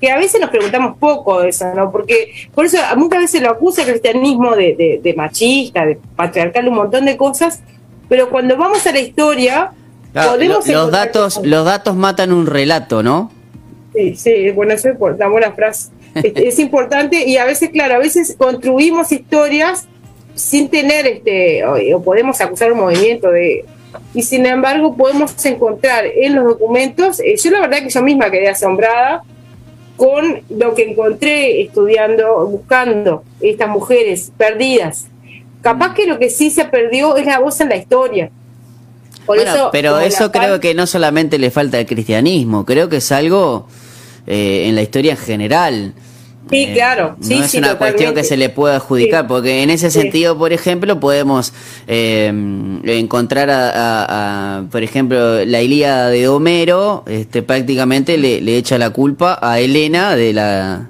Que 0.00 0.10
a 0.10 0.16
veces 0.16 0.40
nos 0.40 0.50
preguntamos 0.50 0.96
poco 0.98 1.40
de 1.40 1.48
eso, 1.48 1.74
¿no? 1.74 1.90
Porque 1.90 2.32
por 2.54 2.64
eso 2.64 2.78
muchas 2.96 3.20
veces 3.20 3.42
lo 3.42 3.50
acusa 3.50 3.82
el 3.82 3.88
cristianismo 3.88 4.54
de, 4.54 5.00
de, 5.02 5.14
machista, 5.14 5.84
de 5.84 5.98
patriarcal, 6.14 6.68
un 6.68 6.74
montón 6.74 7.04
de 7.04 7.16
cosas, 7.16 7.62
pero 8.08 8.30
cuando 8.30 8.56
vamos 8.56 8.86
a 8.86 8.92
la 8.92 9.00
historia, 9.00 9.72
podemos... 10.12 10.66
los, 10.68 10.90
datos, 10.92 11.40
los 11.42 11.64
datos 11.64 11.96
matan 11.96 12.32
un 12.32 12.46
relato, 12.46 13.02
¿no? 13.02 13.32
Sí, 13.92 14.14
sí, 14.14 14.50
bueno, 14.52 14.74
eso 14.74 14.90
es 14.90 14.96
una 15.00 15.26
buena 15.26 15.52
frase. 15.52 15.90
es 16.14 16.58
importante 16.58 17.26
y 17.26 17.36
a 17.36 17.44
veces, 17.44 17.70
claro, 17.70 17.94
a 17.94 17.98
veces 17.98 18.36
construimos 18.38 19.10
historias 19.10 19.88
sin 20.38 20.68
tener 20.68 21.06
este, 21.06 21.64
o, 21.64 22.02
podemos 22.02 22.40
acusar 22.40 22.72
un 22.72 22.80
movimiento 22.80 23.30
de 23.30 23.64
y 24.14 24.22
sin 24.22 24.46
embargo 24.46 24.96
podemos 24.96 25.32
encontrar 25.44 26.04
en 26.06 26.34
los 26.34 26.44
documentos, 26.44 27.20
eh, 27.20 27.36
yo 27.36 27.50
la 27.50 27.60
verdad 27.60 27.78
que 27.82 27.90
yo 27.90 28.02
misma 28.02 28.30
quedé 28.30 28.48
asombrada 28.48 29.22
con 29.96 30.42
lo 30.48 30.74
que 30.74 30.90
encontré 30.90 31.62
estudiando, 31.62 32.46
buscando 32.46 33.24
estas 33.40 33.68
mujeres 33.68 34.30
perdidas. 34.36 35.06
Capaz 35.60 35.94
que 35.94 36.06
lo 36.06 36.18
que 36.18 36.30
sí 36.30 36.50
se 36.50 36.64
perdió 36.66 37.16
es 37.16 37.26
la 37.26 37.40
voz 37.40 37.60
en 37.60 37.70
la 37.70 37.76
historia. 37.76 38.30
pero 39.72 39.98
eso 39.98 40.30
creo 40.30 40.60
que 40.60 40.74
no 40.74 40.86
solamente 40.86 41.38
le 41.38 41.50
falta 41.50 41.78
al 41.78 41.86
cristianismo, 41.86 42.64
creo 42.64 42.88
que 42.88 42.98
es 42.98 43.10
algo 43.10 43.66
eh, 44.26 44.66
en 44.68 44.76
la 44.76 44.82
historia 44.82 45.12
en 45.12 45.18
general. 45.18 45.94
Sí, 46.50 46.64
eh, 46.64 46.72
claro. 46.72 47.16
no 47.20 47.44
es 47.44 47.54
una 47.54 47.74
cuestión 47.76 48.14
que 48.14 48.24
se 48.24 48.36
le 48.36 48.48
pueda 48.48 48.76
adjudicar, 48.76 49.26
porque 49.26 49.62
en 49.62 49.70
ese 49.70 49.90
sentido, 49.90 50.38
por 50.38 50.52
ejemplo, 50.52 50.98
podemos 50.98 51.52
eh, 51.86 52.32
encontrar 52.84 53.50
a, 53.50 54.64
por 54.70 54.82
ejemplo, 54.82 55.44
la 55.44 55.60
Ilíada 55.60 56.08
de 56.08 56.28
Homero, 56.28 57.04
este, 57.06 57.42
prácticamente 57.42 58.16
le, 58.16 58.56
echa 58.56 58.78
la 58.78 58.90
culpa 58.90 59.38
a 59.40 59.60
Helena 59.60 60.16
de 60.16 60.32
la 60.32 60.88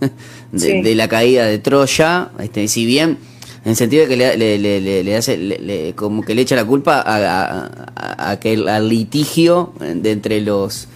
de, 0.52 0.94
la 0.94 1.08
caída 1.08 1.44
de 1.46 1.58
Troya, 1.58 2.30
este, 2.38 2.68
si 2.68 2.86
bien 2.86 3.18
en 3.64 3.70
el 3.70 3.76
sentido 3.76 4.06
de 4.06 4.08
que 4.08 5.02
le, 5.02 5.16
hace 5.16 5.94
como 5.96 6.22
que 6.22 6.34
le 6.34 6.42
echa 6.42 6.54
la 6.54 6.64
culpa 6.64 7.02
a, 7.04 8.30
aquel 8.30 8.68
al 8.68 8.88
litigio 8.88 9.72
de 9.80 10.10
entre 10.10 10.40
los 10.40 10.86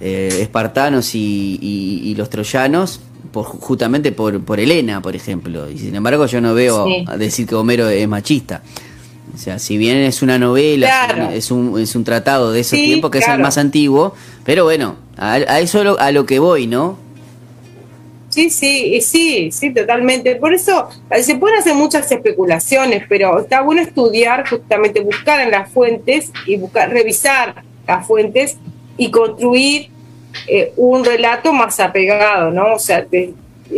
eh, 0.00 0.28
espartanos 0.42 1.14
y 1.14 2.14
los 2.16 2.30
troyanos 2.30 3.00
justamente 3.32 4.12
por, 4.12 4.40
por 4.42 4.60
Elena, 4.60 5.00
por 5.00 5.14
ejemplo. 5.14 5.70
Y 5.70 5.78
sin 5.78 5.94
embargo 5.94 6.26
yo 6.26 6.40
no 6.40 6.54
veo 6.54 6.86
decir 7.16 7.46
que 7.46 7.54
Homero 7.54 7.88
es 7.88 8.08
machista. 8.08 8.62
O 9.34 9.38
sea, 9.38 9.58
si 9.58 9.76
bien 9.76 9.98
es 9.98 10.22
una 10.22 10.38
novela, 10.38 11.30
es, 11.32 11.50
un, 11.50 11.78
es 11.78 11.94
un 11.94 12.04
tratado 12.04 12.50
de 12.50 12.60
ese 12.60 12.76
tiempo 12.76 13.10
que 13.10 13.18
es 13.18 13.28
el 13.28 13.38
más 13.38 13.58
antiguo, 13.58 14.14
pero 14.44 14.64
bueno, 14.64 14.96
a, 15.16 15.60
eso 15.60 15.98
a 15.98 16.12
lo 16.12 16.26
que 16.26 16.38
voy, 16.38 16.66
¿no? 16.66 16.98
Sí, 18.30 18.50
sí, 18.50 19.00
sí, 19.00 19.50
sí, 19.52 19.72
totalmente. 19.72 20.36
Por 20.36 20.54
eso 20.54 20.88
eh, 21.10 21.22
se 21.22 21.36
pueden 21.36 21.58
hacer 21.58 21.74
muchas 21.74 22.10
especulaciones, 22.10 23.04
pero 23.08 23.40
está 23.40 23.62
bueno 23.62 23.80
estudiar, 23.80 24.48
justamente 24.48 25.00
buscar 25.00 25.40
en 25.40 25.50
las 25.50 25.70
fuentes 25.70 26.30
y 26.46 26.56
buscar, 26.56 26.90
revisar 26.90 27.62
las 27.86 28.06
fuentes 28.06 28.56
y 28.96 29.10
construir 29.10 29.90
eh, 30.46 30.72
un 30.76 31.04
relato 31.04 31.52
más 31.52 31.80
apegado, 31.80 32.50
¿no? 32.50 32.74
O 32.74 32.78
sea, 32.78 33.06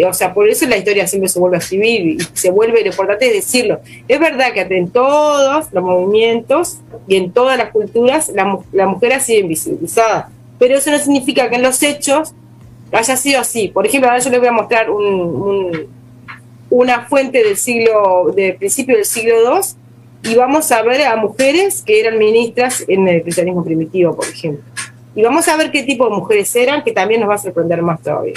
o 0.08 0.12
sea, 0.12 0.32
por 0.32 0.48
eso 0.48 0.66
la 0.66 0.76
historia 0.76 1.06
siempre 1.06 1.28
se 1.28 1.38
vuelve 1.38 1.56
a 1.56 1.58
escribir 1.58 2.06
y 2.06 2.18
se 2.32 2.50
vuelve, 2.50 2.82
lo 2.82 2.88
importante 2.88 3.26
es 3.26 3.34
decirlo. 3.34 3.80
Es 4.06 4.20
verdad 4.20 4.52
que 4.52 4.60
en 4.60 4.90
todos 4.90 5.66
los 5.72 5.84
movimientos 5.84 6.78
y 7.08 7.16
en 7.16 7.32
todas 7.32 7.58
las 7.58 7.70
culturas 7.70 8.30
la, 8.34 8.58
la 8.72 8.86
mujer 8.86 9.14
ha 9.14 9.20
sido 9.20 9.40
invisibilizada, 9.40 10.30
pero 10.58 10.76
eso 10.76 10.90
no 10.90 10.98
significa 10.98 11.48
que 11.48 11.56
en 11.56 11.62
los 11.62 11.82
hechos 11.82 12.34
haya 12.92 13.16
sido 13.16 13.40
así. 13.40 13.68
Por 13.68 13.86
ejemplo, 13.86 14.10
ahora 14.10 14.22
yo 14.22 14.30
les 14.30 14.38
voy 14.38 14.48
a 14.48 14.52
mostrar 14.52 14.90
un, 14.90 15.88
una 16.70 17.06
fuente 17.06 17.42
del 17.42 17.56
siglo, 17.56 18.32
del 18.34 18.56
principio 18.56 18.96
del 18.96 19.04
siglo 19.04 19.34
II, 19.42 20.30
y 20.30 20.34
vamos 20.34 20.70
a 20.70 20.82
ver 20.82 21.02
a 21.02 21.16
mujeres 21.16 21.82
que 21.82 22.00
eran 22.00 22.18
ministras 22.18 22.84
en 22.86 23.08
el 23.08 23.22
cristianismo 23.22 23.64
primitivo, 23.64 24.14
por 24.14 24.26
ejemplo. 24.26 24.62
Y 25.14 25.22
vamos 25.22 25.46
a 25.48 25.56
ver 25.56 25.70
qué 25.70 25.82
tipo 25.82 26.04
de 26.08 26.16
mujeres 26.16 26.54
eran, 26.54 26.82
que 26.82 26.92
también 26.92 27.20
nos 27.20 27.30
va 27.30 27.34
a 27.34 27.38
sorprender 27.38 27.82
más 27.82 28.00
todavía. 28.02 28.34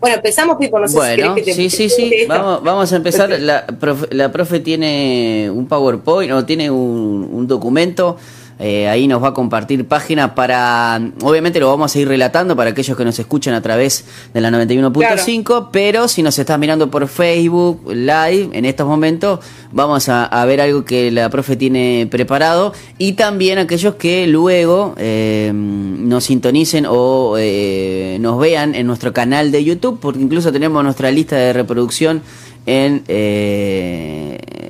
Bueno, 0.00 0.16
empezamos, 0.16 0.56
Pipo, 0.56 0.80
no 0.80 0.88
sé 0.88 0.96
bueno, 0.96 1.34
si 1.34 1.40
que 1.40 1.42
te, 1.42 1.54
sí, 1.54 1.68
sí, 1.68 1.90
sí, 1.90 2.24
vamos, 2.26 2.62
vamos 2.62 2.92
a 2.92 2.96
empezar. 2.96 3.28
La 3.38 3.66
profe, 3.66 4.06
la 4.14 4.32
profe 4.32 4.60
tiene 4.60 5.50
un 5.52 5.66
PowerPoint 5.66 6.32
o 6.32 6.44
tiene 6.46 6.70
un, 6.70 7.28
un 7.30 7.46
documento 7.46 8.16
eh, 8.62 8.88
ahí 8.88 9.08
nos 9.08 9.22
va 9.22 9.28
a 9.28 9.34
compartir 9.34 9.88
página 9.88 10.34
para, 10.34 11.00
obviamente 11.22 11.58
lo 11.60 11.68
vamos 11.68 11.96
a 11.96 11.98
ir 11.98 12.06
relatando 12.06 12.54
para 12.54 12.68
aquellos 12.70 12.94
que 12.94 13.06
nos 13.06 13.18
escuchan 13.18 13.54
a 13.54 13.62
través 13.62 14.04
de 14.34 14.40
la 14.42 14.50
91.5, 14.50 15.68
pero 15.72 16.08
si 16.08 16.22
nos 16.22 16.38
estás 16.38 16.58
mirando 16.58 16.90
por 16.90 17.08
Facebook 17.08 17.90
Live 17.90 18.50
en 18.52 18.66
estos 18.66 18.86
momentos, 18.86 19.40
vamos 19.72 20.10
a, 20.10 20.44
ver 20.44 20.60
algo 20.60 20.84
que 20.84 21.10
la 21.10 21.30
profe 21.30 21.56
tiene 21.56 22.06
preparado 22.10 22.74
y 22.98 23.14
también 23.14 23.56
aquellos 23.58 23.94
que 23.94 24.26
luego 24.26 24.94
eh, 24.98 25.52
nos 25.54 26.24
sintonicen 26.24 26.84
o 26.86 27.36
eh, 27.38 28.18
nos 28.20 28.38
vean 28.38 28.74
en 28.74 28.86
nuestro 28.86 29.14
canal 29.14 29.52
de 29.52 29.64
YouTube, 29.64 29.98
porque 30.00 30.20
incluso 30.20 30.52
tenemos 30.52 30.84
nuestra 30.84 31.10
lista 31.10 31.36
de 31.36 31.54
reproducción 31.54 32.20
en, 32.66 33.04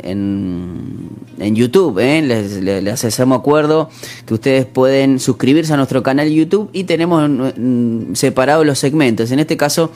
en 0.05 1.10
en 1.41 1.57
YouTube. 1.57 1.99
¿eh? 1.99 2.23
Les, 2.23 3.05
hacemos 3.05 3.39
acuerdo 3.39 3.91
que 4.27 4.35
ustedes 4.35 4.67
pueden 4.67 5.19
suscribirse 5.19 5.73
a 5.73 5.77
nuestro 5.77 6.03
canal 6.03 6.31
YouTube 6.31 6.71
y 6.73 6.85
tenemos 6.85 7.29
mm, 7.29 8.15
separados 8.15 8.65
los 8.65 8.79
segmentos. 8.79 9.33
En 9.33 9.41
este 9.41 9.57
caso, 9.57 9.91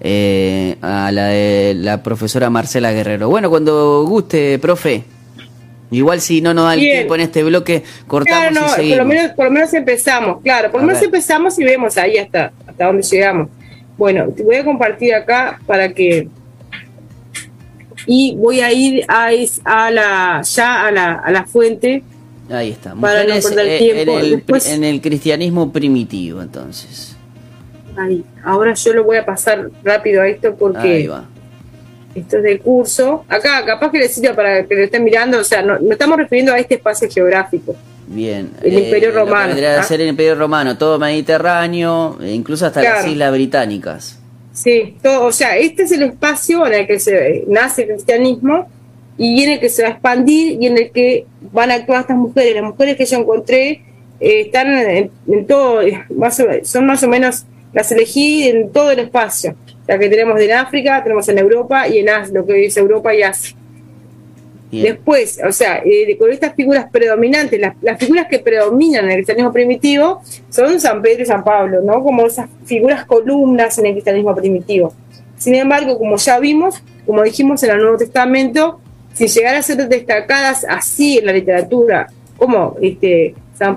eh, 0.00 0.76
a 0.82 1.10
la 1.10 1.26
de 1.26 1.74
la 1.74 2.02
profesora 2.02 2.50
Marcela 2.50 2.92
Guerrero. 2.92 3.28
Bueno, 3.28 3.50
cuando 3.50 4.04
guste, 4.04 4.58
profe. 4.58 5.04
Igual 5.92 6.20
si 6.20 6.40
no 6.40 6.54
nos 6.54 6.66
da 6.66 6.74
el 6.74 6.80
tiempo 6.80 7.16
en 7.16 7.20
este 7.22 7.42
bloque, 7.42 7.82
cortamos 8.06 8.52
y 8.52 8.74
seguimos. 8.76 8.98
Por 8.98 9.06
lo, 9.06 9.14
menos, 9.14 9.32
por 9.32 9.44
lo 9.46 9.50
menos 9.50 9.74
empezamos, 9.74 10.40
claro, 10.40 10.70
por 10.70 10.82
lo 10.82 10.86
menos 10.86 11.02
empezamos 11.02 11.58
y 11.58 11.64
vemos 11.64 11.98
ahí 11.98 12.16
hasta, 12.16 12.52
hasta 12.64 12.86
dónde 12.86 13.02
llegamos. 13.02 13.48
Bueno, 13.98 14.28
te 14.28 14.44
voy 14.44 14.54
a 14.54 14.64
compartir 14.64 15.12
acá 15.14 15.58
para 15.66 15.92
que 15.92 16.28
y 18.06 18.34
voy 18.36 18.60
a 18.60 18.72
ir 18.72 19.04
a, 19.08 19.30
a 19.64 19.90
la, 19.90 20.42
ya 20.42 20.86
a 20.86 20.90
la, 20.90 21.12
a 21.14 21.30
la 21.30 21.44
fuente. 21.44 22.02
Ahí 22.50 22.70
está. 22.70 22.94
Para 22.94 23.24
no 23.24 23.40
perder 23.40 23.66
eh, 23.66 23.78
tiempo. 23.78 24.18
En 24.18 24.24
el, 24.24 24.44
en 24.66 24.84
el 24.84 25.00
cristianismo 25.00 25.72
primitivo, 25.72 26.42
entonces. 26.42 27.16
Ahí. 27.96 28.24
Ahora 28.44 28.74
yo 28.74 28.92
lo 28.92 29.04
voy 29.04 29.18
a 29.18 29.24
pasar 29.24 29.70
rápido 29.84 30.22
a 30.22 30.28
esto 30.28 30.54
porque 30.56 31.10
esto 32.14 32.36
es 32.38 32.42
del 32.42 32.60
curso. 32.60 33.24
Acá, 33.28 33.64
capaz 33.64 33.90
que 33.90 33.98
le 33.98 34.08
sirva 34.08 34.34
para 34.34 34.66
que 34.66 34.74
lo 34.74 34.82
estén 34.82 35.04
mirando, 35.04 35.38
o 35.38 35.44
sea, 35.44 35.62
no, 35.62 35.78
estamos 35.90 36.18
refiriendo 36.18 36.52
a 36.52 36.58
este 36.58 36.74
espacio 36.74 37.08
geográfico. 37.08 37.76
Bien. 38.08 38.50
El 38.62 38.78
Imperio 38.78 39.10
eh, 39.10 39.12
Romano. 39.12 39.46
Tendría 39.48 39.82
ser 39.84 40.00
el 40.00 40.08
Imperio 40.08 40.34
Romano, 40.34 40.76
todo 40.76 40.98
Mediterráneo, 40.98 42.18
e 42.20 42.32
incluso 42.32 42.66
hasta 42.66 42.82
las 42.82 43.06
Islas 43.06 43.32
Británicas. 43.32 44.19
Sí, 44.62 44.94
todo, 45.02 45.24
o 45.24 45.32
sea, 45.32 45.56
este 45.56 45.84
es 45.84 45.92
el 45.92 46.02
espacio 46.02 46.66
en 46.66 46.74
el 46.74 46.86
que 46.86 46.98
se 46.98 47.44
nace 47.48 47.84
el 47.84 47.88
cristianismo 47.88 48.68
y 49.16 49.42
en 49.42 49.52
el 49.52 49.58
que 49.58 49.70
se 49.70 49.82
va 49.82 49.88
a 49.88 49.92
expandir 49.92 50.60
y 50.60 50.66
en 50.66 50.76
el 50.76 50.90
que 50.90 51.24
van 51.50 51.70
a 51.70 51.76
actuar 51.76 52.02
estas 52.02 52.18
mujeres. 52.18 52.56
Las 52.56 52.64
mujeres 52.64 52.98
que 52.98 53.06
yo 53.06 53.16
encontré 53.20 53.70
eh, 54.20 54.42
están 54.42 54.68
en, 54.68 55.46
todo, 55.46 55.80
son 56.62 56.86
más 56.86 57.02
o 57.02 57.08
menos, 57.08 57.46
las 57.72 57.90
elegí 57.90 58.48
en 58.48 58.70
todo 58.70 58.90
el 58.90 58.98
espacio. 58.98 59.56
Sea, 59.86 59.98
que 59.98 60.10
tenemos 60.10 60.38
en 60.38 60.52
África, 60.52 61.02
tenemos 61.02 61.26
en 61.30 61.38
Europa 61.38 61.88
y 61.88 62.00
en 62.00 62.10
Asia, 62.10 62.34
lo 62.34 62.44
que 62.44 62.66
es 62.66 62.76
Europa 62.76 63.14
y 63.14 63.22
Asia. 63.22 63.56
Después, 64.70 65.40
o 65.46 65.50
sea, 65.50 65.82
eh, 65.84 66.16
con 66.16 66.30
estas 66.30 66.54
figuras 66.54 66.88
predominantes, 66.90 67.60
las, 67.60 67.98
figuras 67.98 68.26
que 68.30 68.38
predominan 68.38 69.04
en 69.04 69.10
el 69.10 69.16
cristianismo 69.16 69.52
primitivo 69.52 70.22
son 70.48 70.78
San 70.80 71.02
Pedro 71.02 71.24
y 71.24 71.26
San 71.26 71.42
Pablo, 71.42 71.80
¿no? 71.82 72.02
Como 72.04 72.26
esas 72.26 72.48
figuras 72.64 73.04
columnas 73.04 73.76
en 73.78 73.86
el 73.86 73.92
cristianismo 73.92 74.34
primitivo. 74.34 74.94
Sin 75.36 75.56
embargo, 75.56 75.98
como 75.98 76.16
ya 76.16 76.38
vimos, 76.38 76.82
como 77.04 77.22
dijimos 77.22 77.62
en 77.64 77.70
el 77.70 77.78
Nuevo 77.78 77.96
Testamento, 77.96 78.80
si 79.12 79.26
llegara 79.26 79.58
a 79.58 79.62
ser 79.62 79.88
destacadas 79.88 80.64
así 80.68 81.18
en 81.18 81.26
la 81.26 81.32
literatura, 81.32 82.06
como 82.36 82.76
este, 82.80 83.34
San 83.54 83.76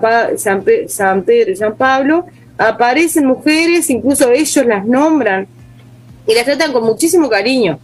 Pedro 1.26 1.52
y 1.52 1.56
San 1.56 1.76
Pablo, 1.76 2.26
aparecen 2.58 3.26
mujeres, 3.26 3.90
incluso 3.90 4.32
ellos 4.32 4.66
las 4.66 4.86
nombran 4.86 5.48
y 6.28 6.36
las 6.36 6.46
tratan 6.46 6.72
con 6.72 6.84
muchísimo 6.84 7.30
cariño. 7.30 7.80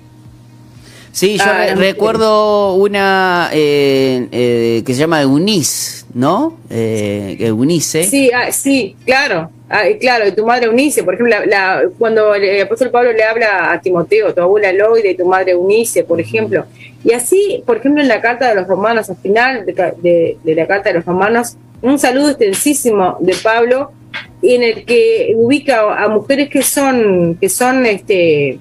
Sí, 1.19 1.37
yo 1.37 1.43
Ah, 1.45 1.75
recuerdo 1.75 2.75
una 2.75 3.49
eh, 3.51 4.25
eh, 4.31 4.83
que 4.85 4.93
se 4.93 5.01
llama 5.01 5.21
Eunice, 5.21 6.05
¿no? 6.13 6.57
Eh, 6.69 7.35
Eunice. 7.41 8.05
Sí, 8.05 8.31
ah, 8.33 8.53
sí, 8.53 8.95
claro. 9.05 9.49
Ah, 9.69 9.81
claro, 9.99 10.23
de 10.23 10.31
tu 10.31 10.45
madre 10.45 10.67
Eunice, 10.67 11.03
por 11.03 11.15
ejemplo, 11.15 11.35
la, 11.37 11.45
la- 11.45 11.89
cuando 11.97 12.33
el 12.35 12.61
apóstol 12.61 12.89
Pablo 12.89 13.11
le 13.11 13.21
habla 13.25 13.69
a 13.73 13.81
Timoteo, 13.81 14.33
tu 14.33 14.39
abuela 14.39 14.71
Loide 14.71 15.11
y 15.11 15.17
tu 15.17 15.25
madre 15.25 15.51
Eunice, 15.51 16.05
por 16.05 16.21
ejemplo. 16.21 16.63
Y 17.03 17.11
así, 17.11 17.63
por 17.65 17.75
ejemplo, 17.77 18.01
en 18.01 18.07
la 18.07 18.21
carta 18.21 18.47
de 18.47 18.55
los 18.55 18.65
romanos, 18.65 19.09
al 19.09 19.17
final 19.17 19.65
de- 19.65 20.37
de 20.41 20.55
la 20.55 20.67
carta 20.67 20.87
de 20.89 20.95
los 20.95 21.05
romanos, 21.05 21.57
un 21.81 21.99
saludo 21.99 22.29
extensísimo 22.29 23.17
de 23.19 23.35
Pablo 23.43 23.91
en 24.41 24.63
el 24.63 24.85
que 24.85 25.33
ubica 25.35 26.01
a 26.01 26.07
mujeres 26.07 26.47
que 26.49 26.61
son, 26.61 27.37
que 27.41 27.49
son 27.49 27.85
este, 27.85 28.57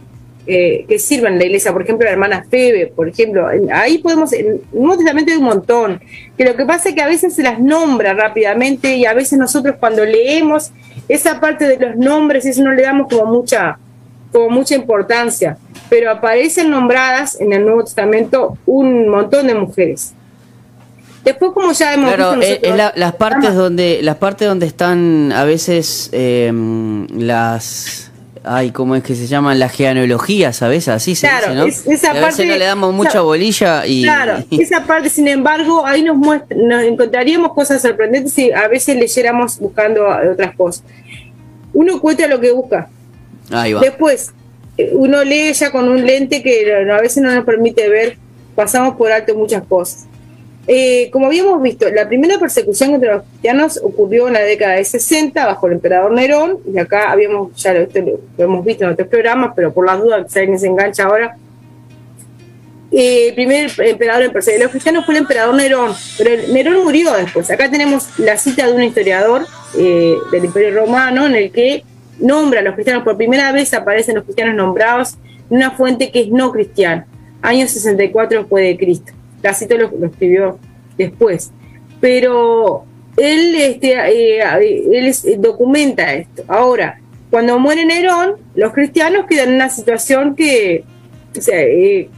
eh, 0.51 0.87
que 0.89 0.99
sirven 0.99 1.35
en 1.35 1.39
la 1.41 1.45
iglesia, 1.45 1.73
por 1.73 1.83
ejemplo, 1.83 2.07
la 2.07 2.13
hermana 2.13 2.45
Febe, 2.51 2.87
por 2.87 3.07
ejemplo, 3.09 3.51
en- 3.51 3.71
ahí 3.73 3.99
podemos, 3.99 4.33
en 4.33 4.47
el 4.47 4.61
Nuevo 4.73 4.97
Testamento 4.97 5.31
hay 5.31 5.37
un 5.39 5.45
montón, 5.45 6.01
que 6.39 6.45
lo 6.45 6.57
que 6.57 6.65
pasa 6.65 6.89
es 6.89 6.95
que 6.95 7.03
a 7.03 7.07
veces 7.07 7.35
se 7.35 7.43
las 7.43 7.61
nombra 7.61 8.15
rápidamente 8.15 8.97
y 8.97 9.05
a 9.05 9.13
veces 9.13 9.39
nosotros 9.39 9.77
cuando 9.79 10.05
leemos 10.05 10.71
esa 11.09 11.39
parte 11.39 11.69
de 11.69 11.77
los 11.79 11.97
nombres, 11.97 12.47
eso 12.47 12.63
no 12.63 12.73
le 12.73 12.83
damos 12.83 13.09
como 13.09 13.27
mucha, 13.31 13.79
como 14.33 14.49
mucha 14.51 14.75
importancia, 14.75 15.59
pero 15.91 16.11
aparecen 16.11 16.71
nombradas 16.71 17.39
en 17.41 17.53
el 17.53 17.65
Nuevo 17.65 17.85
Testamento 17.85 18.57
un 18.67 19.09
montón 19.09 19.47
de 19.49 19.55
mujeres. 19.55 20.15
Después, 21.25 21.51
como 21.53 21.73
ya 21.73 21.93
hemos 21.93 22.15
Claro, 22.15 22.31
visto 22.37 22.43
es, 22.47 22.49
nosotros- 22.63 22.73
es 22.73 22.77
la- 22.79 22.93
las 22.97 23.15
partes 23.17 23.55
donde 23.55 24.01
las 24.03 24.17
partes 24.17 24.49
donde 24.49 24.67
están 24.67 25.31
a 25.33 25.45
veces 25.45 26.09
eh, 26.13 26.51
las 27.15 28.08
ay 28.49 28.71
cómo 28.71 28.97
es 28.97 29.03
que 29.03 29.15
se 29.15 29.27
llaman 29.27 29.59
las 29.59 29.73
genealogías 29.73 30.63
a 30.63 30.69
veces 30.69 30.89
así 30.89 31.15
se 31.15 31.29
dice, 31.29 31.55
¿no? 31.55 31.65
es- 31.67 31.87
esa 31.87 32.07
Y 32.07 32.11
a 32.11 32.13
veces 32.15 32.23
parte- 32.37 32.47
no 32.47 32.57
le 32.57 32.65
damos 32.65 32.95
mucha 32.95 33.09
esa- 33.11 33.21
bolilla 33.21 33.87
y 33.87 34.03
Claro, 34.03 34.45
esa 34.51 34.85
parte, 34.87 35.11
sin 35.11 35.29
embargo, 35.29 35.85
ahí 35.87 36.03
nos 36.03 36.17
muestra, 36.17 36.57
nos 36.57 36.83
encontraríamos 36.83 37.53
cosas 37.53 37.83
sorprendentes 37.83 38.33
si 38.33 38.51
a 38.53 38.67
veces 38.69 38.97
leyéramos 38.97 39.59
buscando 39.59 40.07
otras 40.33 40.55
cosas. 40.57 40.83
Uno 41.73 41.95
encuentra 41.95 42.27
lo 42.27 42.41
que 42.41 42.51
busca. 42.53 42.89
ahí 43.51 43.73
va. 43.73 43.81
Después, 43.81 44.33
eh, 44.77 44.91
uno 44.95 45.23
lee 45.25 45.53
ya 45.53 45.71
con 45.71 45.89
un 45.89 46.05
lente 46.07 46.43
que 46.43 46.73
a 46.91 47.01
veces 47.01 47.23
no 47.23 47.35
nos 47.35 47.45
permite 47.45 47.89
ver, 47.89 48.17
pasamos 48.55 48.97
por 48.97 49.13
alto 49.13 49.35
muchas 49.35 49.63
cosas. 49.65 50.07
Eh, 50.71 51.09
como 51.11 51.29
habíamos 51.29 51.63
visto, 51.63 51.89
la 51.89 52.07
primera 52.07 52.39
persecución 52.39 52.91
contra 52.91 53.15
los 53.15 53.23
cristianos 53.23 53.81
ocurrió 53.83 54.29
en 54.29 54.35
la 54.35 54.41
década 54.41 54.75
de 54.75 54.85
60 54.85 55.47
bajo 55.47 55.67
el 55.67 55.73
emperador 55.73 56.13
Nerón, 56.13 56.59
y 56.71 56.79
acá 56.79 57.11
habíamos, 57.11 57.57
ya 57.57 57.73
lo, 57.73 57.89
hemos 58.37 58.65
visto 58.67 58.85
en 58.85 58.91
otros 58.91 59.09
programas, 59.09 59.53
pero 59.57 59.73
por 59.73 59.87
las 59.87 59.99
dudas, 59.99 60.31
si 60.31 60.39
alguien 60.39 60.59
se 60.59 60.67
engancha 60.67 61.05
ahora, 61.05 61.39
eh, 62.93 63.29
el 63.29 63.35
primer 63.35 63.71
emperador 63.79 64.25
en 64.25 64.33
perseguir 64.33 64.61
a 64.61 64.65
los 64.65 64.73
cristianos 64.73 65.07
fue 65.07 65.15
el 65.15 65.23
emperador 65.23 65.55
Nerón, 65.55 65.95
pero 66.19 66.53
Nerón 66.53 66.85
murió 66.85 67.15
después. 67.15 67.51
Acá 67.51 67.71
tenemos 67.71 68.19
la 68.19 68.37
cita 68.37 68.67
de 68.67 68.75
un 68.75 68.83
historiador 68.83 69.47
eh, 69.79 70.17
del 70.31 70.45
Imperio 70.45 70.83
Romano 70.83 71.25
en 71.25 71.35
el 71.35 71.51
que 71.51 71.83
nombra 72.19 72.61
a 72.61 72.63
los 72.63 72.75
cristianos 72.75 73.05
por 73.05 73.17
primera 73.17 73.53
vez, 73.53 73.73
aparecen 73.73 74.17
los 74.17 74.25
cristianos 74.25 74.55
nombrados 74.55 75.15
en 75.49 75.57
una 75.57 75.71
fuente 75.71 76.11
que 76.11 76.21
es 76.21 76.29
no 76.29 76.53
cristiana, 76.53 77.07
año 77.41 77.67
64 77.67 78.41
después 78.41 78.65
de 78.65 78.77
Cristo. 78.77 79.18
La 79.43 79.55
cita 79.55 79.75
lo, 79.77 79.91
lo 79.99 80.07
escribió 80.07 80.59
después, 80.97 81.53
pero 82.01 82.85
él, 83.17 83.55
este, 83.57 83.93
eh, 83.95 84.41
él 84.93 85.07
es- 85.07 85.25
documenta 85.41 86.15
esto. 86.15 86.45
Ahora, 86.49 87.01
cuando 87.31 87.59
muere 87.59 87.85
Nerón, 87.85 88.37
los 88.55 88.73
cristianos 88.73 89.27
quedan 89.27 89.51
en 89.51 89.55
una 89.57 89.69
situación 89.69 90.35
que, 90.35 90.85
o 91.37 91.41
sea, 91.41 91.61
eh, 91.61 92.09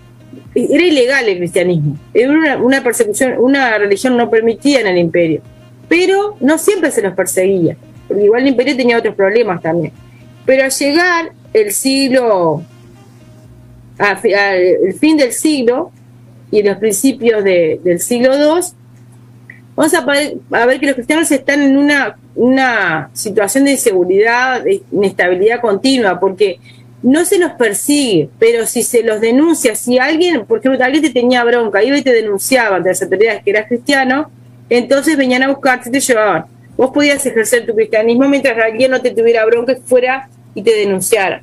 era 0.55 0.85
ilegal 0.85 1.29
el 1.29 1.39
cristianismo. 1.39 1.97
Era 2.15 2.31
una, 2.31 2.57
una 2.59 2.83
persecución, 2.83 3.35
una 3.39 3.77
religión 3.79 4.17
no 4.17 4.31
permitida 4.31 4.81
en 4.81 4.87
el 4.89 4.99
imperio. 4.99 5.43
Pero 5.89 6.37
no 6.41 6.57
siempre 6.59 6.91
se 6.93 7.03
los 7.03 7.15
perseguía, 7.15 7.77
porque 8.07 8.25
igual 8.25 8.43
el 8.43 8.49
imperio 8.49 8.77
tenía 8.77 8.99
otros 8.99 9.15
problemas 9.15 9.61
también. 9.61 9.93
Pero 10.47 10.65
al 10.65 10.71
llegar 10.71 11.33
el 11.53 11.73
siglo, 11.73 12.63
al 13.99 14.19
fin 14.99 15.17
del 15.17 15.33
siglo 15.33 15.91
y 16.51 16.63
los 16.63 16.77
principios 16.79 17.45
de- 17.45 17.81
del 17.83 18.01
siglo 18.01 18.35
II, 18.35 18.63
vamos 19.77 19.95
a, 19.95 20.67
ver 20.67 20.81
que 20.81 20.87
los 20.87 20.95
cristianos 20.95 21.31
están 21.31 21.63
en 21.63 21.77
una, 21.77 22.17
una 22.35 23.11
situación 23.13 23.65
de 23.65 23.73
inseguridad, 23.73 24.63
de 24.63 24.83
inestabilidad 24.93 25.61
continua, 25.61 26.19
porque 26.19 26.59
no 27.03 27.25
se 27.25 27.39
los 27.39 27.53
persigue, 27.53 28.29
pero 28.39 28.67
si 28.67 28.83
se 28.83 29.03
los 29.03 29.21
denuncia, 29.21 29.75
si 29.75 29.99
alguien, 29.99 30.45
por 30.45 30.59
ejemplo, 30.59 30.85
alguien 30.85 31.03
te 31.03 31.11
tenía 31.11 31.43
bronca, 31.45 31.83
iba 31.83 31.97
y 31.97 32.03
te 32.03 32.13
denunciaba 32.13 32.77
ante 32.77 32.91
las 32.91 33.03
autoridades 33.03 33.43
que 33.43 33.51
eras 33.51 33.69
cristiano, 33.69 34.31
entonces 34.69 35.17
venían 35.17 35.43
a 35.43 35.49
buscarte 35.49 35.89
y 35.89 35.93
te 35.93 36.01
llevaban. 36.01 36.45
Vos 36.77 36.91
podías 36.93 37.25
ejercer 37.25 37.67
tu 37.67 37.75
cristianismo 37.75 38.29
mientras 38.29 38.57
alguien 38.59 38.91
no 38.91 39.01
te 39.01 39.11
tuviera 39.11 39.45
bronca 39.47 39.73
y 39.73 39.77
fuera 39.77 40.29
y 40.55 40.63
te 40.63 40.75
denunciara. 40.75 41.43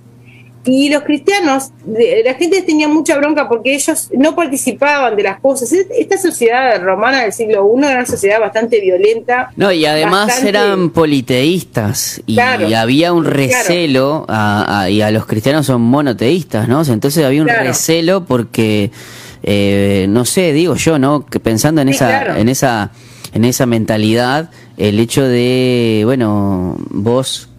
Y 0.65 0.89
los 0.89 1.03
cristianos, 1.03 1.71
la 1.87 2.33
gente 2.33 2.61
tenía 2.61 2.89
mucha 2.89 3.17
bronca 3.17 3.47
porque 3.47 3.73
ellos 3.73 4.09
no 4.17 4.35
participaban 4.35 5.15
de 5.15 5.23
las 5.23 5.39
cosas. 5.39 5.71
Es- 5.71 5.87
Esta 5.97 6.17
sociedad 6.17 6.81
romana 6.81 7.23
del 7.23 7.31
siglo 7.31 7.53
I 7.73 7.79
era 7.85 7.95
una 7.99 8.05
sociedad 8.05 8.39
bastante 8.41 8.81
violenta. 8.81 9.51
No, 9.55 9.71
y 9.71 9.85
además 9.85 10.27
bastante- 10.27 10.49
eran 10.49 10.89
politeístas 10.89 12.21
y, 12.25 12.33
Claro. 12.33 12.67
y 12.67 12.73
había 12.73 13.13
un 13.13 13.23
recelo, 13.25 14.25
a- 14.27 14.81
a- 14.81 14.89
y 14.89 15.01
a 15.01 15.11
los 15.11 15.25
cristianos 15.25 15.65
son 15.65 15.81
monoteístas, 15.83 16.67
¿no? 16.67 16.83
Entonces 16.83 17.23
había 17.23 17.41
un 17.41 17.47
Claro. 17.47 17.63
recelo 17.63 18.25
porque, 18.25 18.91
eh, 19.43 20.05
no 20.09 20.25
sé, 20.25 20.51
digo 20.53 20.75
yo, 20.75 20.99
¿no? 20.99 21.25
Que 21.25 21.39
pensando 21.39 21.81
en 21.81 21.87
Sí, 21.89 21.95
esa, 21.95 22.37
en 22.39 22.49
esa, 22.49 22.91
en 23.33 23.45
esa 23.45 23.65
mentalidad, 23.65 24.49
el 24.77 24.99
hecho 24.99 25.23
de, 25.27 26.01
bueno, 26.05 26.75
vos, 26.89 27.49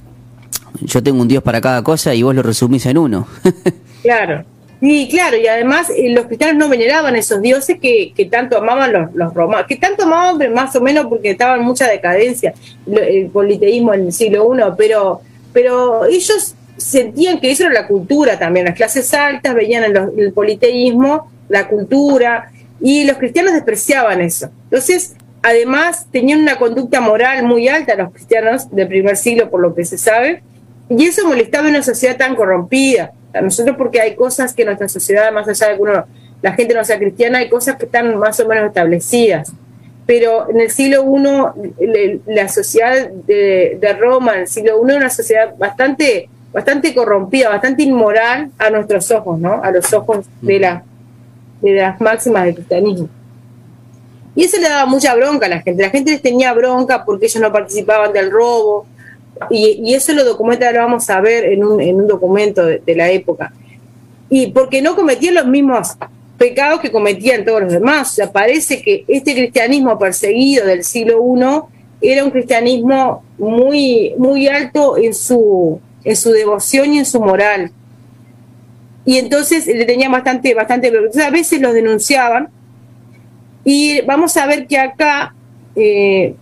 yo 0.80 1.02
tengo 1.02 1.20
un 1.20 1.28
Dios 1.28 1.42
para 1.42 1.60
cada 1.60 1.82
cosa 1.82 2.14
y 2.14 2.22
vos 2.22 2.34
lo 2.34 2.42
resumís 2.42 2.86
en 2.86 2.98
uno. 2.98 3.26
Claro. 4.00 4.44
Y 4.80 5.08
claro, 5.08 5.36
y 5.36 5.46
además 5.48 5.90
eh, 5.90 6.08
los 6.10 6.26
cristianos 6.26 6.56
no 6.56 6.68
veneraban 6.68 7.16
esos 7.16 7.42
dioses 7.42 7.78
que, 7.80 8.28
tanto 8.30 8.58
amaban 8.58 9.10
los, 9.12 9.34
romanos, 9.34 9.66
que 9.66 9.76
tanto 9.76 10.04
amaban 10.04 10.52
más 10.52 10.74
o 10.76 10.80
menos 10.80 11.06
porque 11.06 11.30
estaban 11.30 11.60
en 11.60 11.66
mucha 11.66 11.88
decadencia, 11.88 12.54
el 12.86 13.26
politeísmo 13.26 13.92
en 13.92 14.06
el 14.06 14.12
siglo 14.12 14.54
I, 14.54 14.62
pero, 14.76 15.20
pero 15.52 16.04
ellos 16.04 16.54
sentían 16.76 17.40
que 17.40 17.50
eso 17.50 17.64
era 17.64 17.72
la 17.72 17.88
cultura 17.88 18.38
también, 18.38 18.66
las 18.66 18.76
clases 18.76 19.12
altas 19.14 19.52
veían 19.52 19.82
en 19.82 19.96
el 20.16 20.32
politeísmo, 20.32 21.28
la 21.48 21.66
cultura, 21.66 22.52
y 22.80 23.04
los 23.04 23.16
cristianos 23.18 23.54
despreciaban 23.54 24.20
eso. 24.20 24.50
Entonces, 24.64 25.16
además, 25.42 26.06
tenían 26.12 26.40
una 26.40 26.56
conducta 26.56 27.00
moral 27.00 27.42
muy 27.44 27.66
alta 27.66 27.96
los 27.96 28.12
cristianos 28.12 28.70
del 28.70 28.86
primer 28.86 29.16
siglo, 29.16 29.50
por 29.50 29.60
lo 29.60 29.74
que 29.74 29.84
se 29.84 29.98
sabe, 29.98 30.42
y 30.90 31.06
eso 31.06 31.26
molestaba 31.26 31.68
en 31.68 31.74
una 31.74 31.82
sociedad 31.82 32.16
tan 32.16 32.34
corrompida. 32.34 33.12
A 33.34 33.40
nosotros 33.42 33.76
porque 33.76 34.00
hay 34.00 34.14
cosas 34.14 34.54
que 34.54 34.64
nuestra 34.64 34.88
sociedad, 34.88 35.30
más 35.32 35.46
allá 35.48 35.68
de 35.68 35.76
que 35.76 35.82
uno, 35.82 36.06
la 36.40 36.52
gente 36.52 36.74
no 36.74 36.84
sea 36.84 36.98
cristiana, 36.98 37.38
hay 37.38 37.48
cosas 37.48 37.76
que 37.76 37.84
están 37.84 38.16
más 38.16 38.40
o 38.40 38.48
menos 38.48 38.66
establecidas. 38.66 39.52
Pero 40.06 40.48
en 40.48 40.60
el 40.60 40.70
siglo 40.70 41.04
I, 41.78 42.20
la 42.26 42.48
sociedad 42.48 43.10
de, 43.10 43.96
Roma, 44.00 44.34
en 44.34 44.40
el 44.40 44.48
siglo 44.48 44.78
I, 44.78 44.96
una 44.96 45.10
sociedad 45.10 45.54
bastante, 45.58 46.30
bastante 46.52 46.94
corrompida, 46.94 47.50
bastante 47.50 47.82
inmoral 47.82 48.50
a 48.58 48.70
nuestros 48.70 49.10
ojos, 49.10 49.38
¿no? 49.38 49.62
A 49.62 49.70
los 49.70 49.92
ojos 49.92 50.24
de, 50.40 50.58
la, 50.58 50.82
de 51.60 51.74
las 51.74 52.00
máximas 52.00 52.46
del 52.46 52.54
cristianismo. 52.54 53.08
Y 54.34 54.44
eso 54.44 54.56
le 54.58 54.68
daba 54.68 54.86
mucha 54.86 55.14
bronca 55.14 55.46
a 55.46 55.48
la 55.48 55.60
gente. 55.60 55.82
La 55.82 55.90
gente 55.90 56.12
les 56.12 56.22
tenía 56.22 56.54
bronca 56.54 57.04
porque 57.04 57.26
ellos 57.26 57.42
no 57.42 57.52
participaban 57.52 58.12
del 58.12 58.30
robo. 58.30 58.86
Y, 59.50 59.94
eso 59.94 60.12
lo 60.12 60.24
documenta, 60.24 60.70
lo 60.72 60.80
vamos 60.80 61.08
a 61.10 61.20
ver 61.20 61.44
en 61.44 61.64
un, 61.64 61.80
en 61.80 61.96
un 61.96 62.06
documento 62.06 62.64
de, 62.64 62.94
la 62.94 63.10
época. 63.10 63.52
Y 64.30 64.48
porque 64.48 64.82
no 64.82 64.94
cometían 64.94 65.34
los 65.34 65.46
mismos 65.46 65.96
pecados 66.36 66.80
que 66.80 66.92
cometían 66.92 67.44
todos 67.44 67.62
los 67.62 67.72
demás. 67.72 68.18
O 68.18 68.32
parece 68.32 68.82
que 68.82 69.04
este 69.08 69.34
cristianismo 69.34 69.98
perseguido 69.98 70.66
del 70.66 70.84
siglo 70.84 71.22
I 72.00 72.10
era 72.10 72.24
un 72.24 72.30
cristianismo 72.30 73.24
muy, 73.38 74.14
muy 74.18 74.46
alto 74.46 74.96
en 74.96 75.14
su, 75.14 75.80
en 76.04 76.16
su 76.16 76.30
devoción 76.30 76.92
y 76.92 76.98
en 76.98 77.06
su 77.06 77.20
moral. 77.20 77.72
Y 79.04 79.16
entonces 79.16 79.66
le 79.66 79.84
tenían 79.84 80.12
bastante, 80.12 80.54
bastante, 80.54 80.88
entonces 80.88 81.24
a 81.24 81.30
veces 81.30 81.60
los 81.60 81.72
denunciaban. 81.72 82.50
Y 83.64 84.02
vamos 84.02 84.36
a 84.36 84.46
ver 84.46 84.66
que 84.66 84.78
acá 84.78 85.34
eh, 85.74 86.34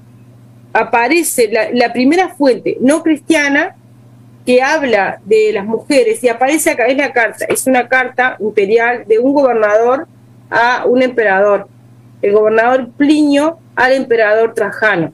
aparece 0.76 1.48
la, 1.50 1.70
la 1.72 1.92
primera 1.92 2.28
fuente 2.28 2.76
no 2.80 3.02
cristiana 3.02 3.74
que 4.44 4.62
habla 4.62 5.20
de 5.24 5.52
las 5.52 5.64
mujeres 5.64 6.22
y 6.22 6.28
aparece 6.28 6.70
acá, 6.70 6.86
es 6.86 6.96
la 6.96 7.12
carta, 7.12 7.46
es 7.48 7.66
una 7.66 7.88
carta 7.88 8.36
imperial 8.38 9.04
de 9.06 9.18
un 9.18 9.32
gobernador 9.32 10.06
a 10.50 10.84
un 10.86 11.02
emperador, 11.02 11.66
el 12.22 12.32
gobernador 12.32 12.90
Plinio 12.96 13.58
al 13.74 13.92
emperador 13.92 14.54
Trajano. 14.54 15.12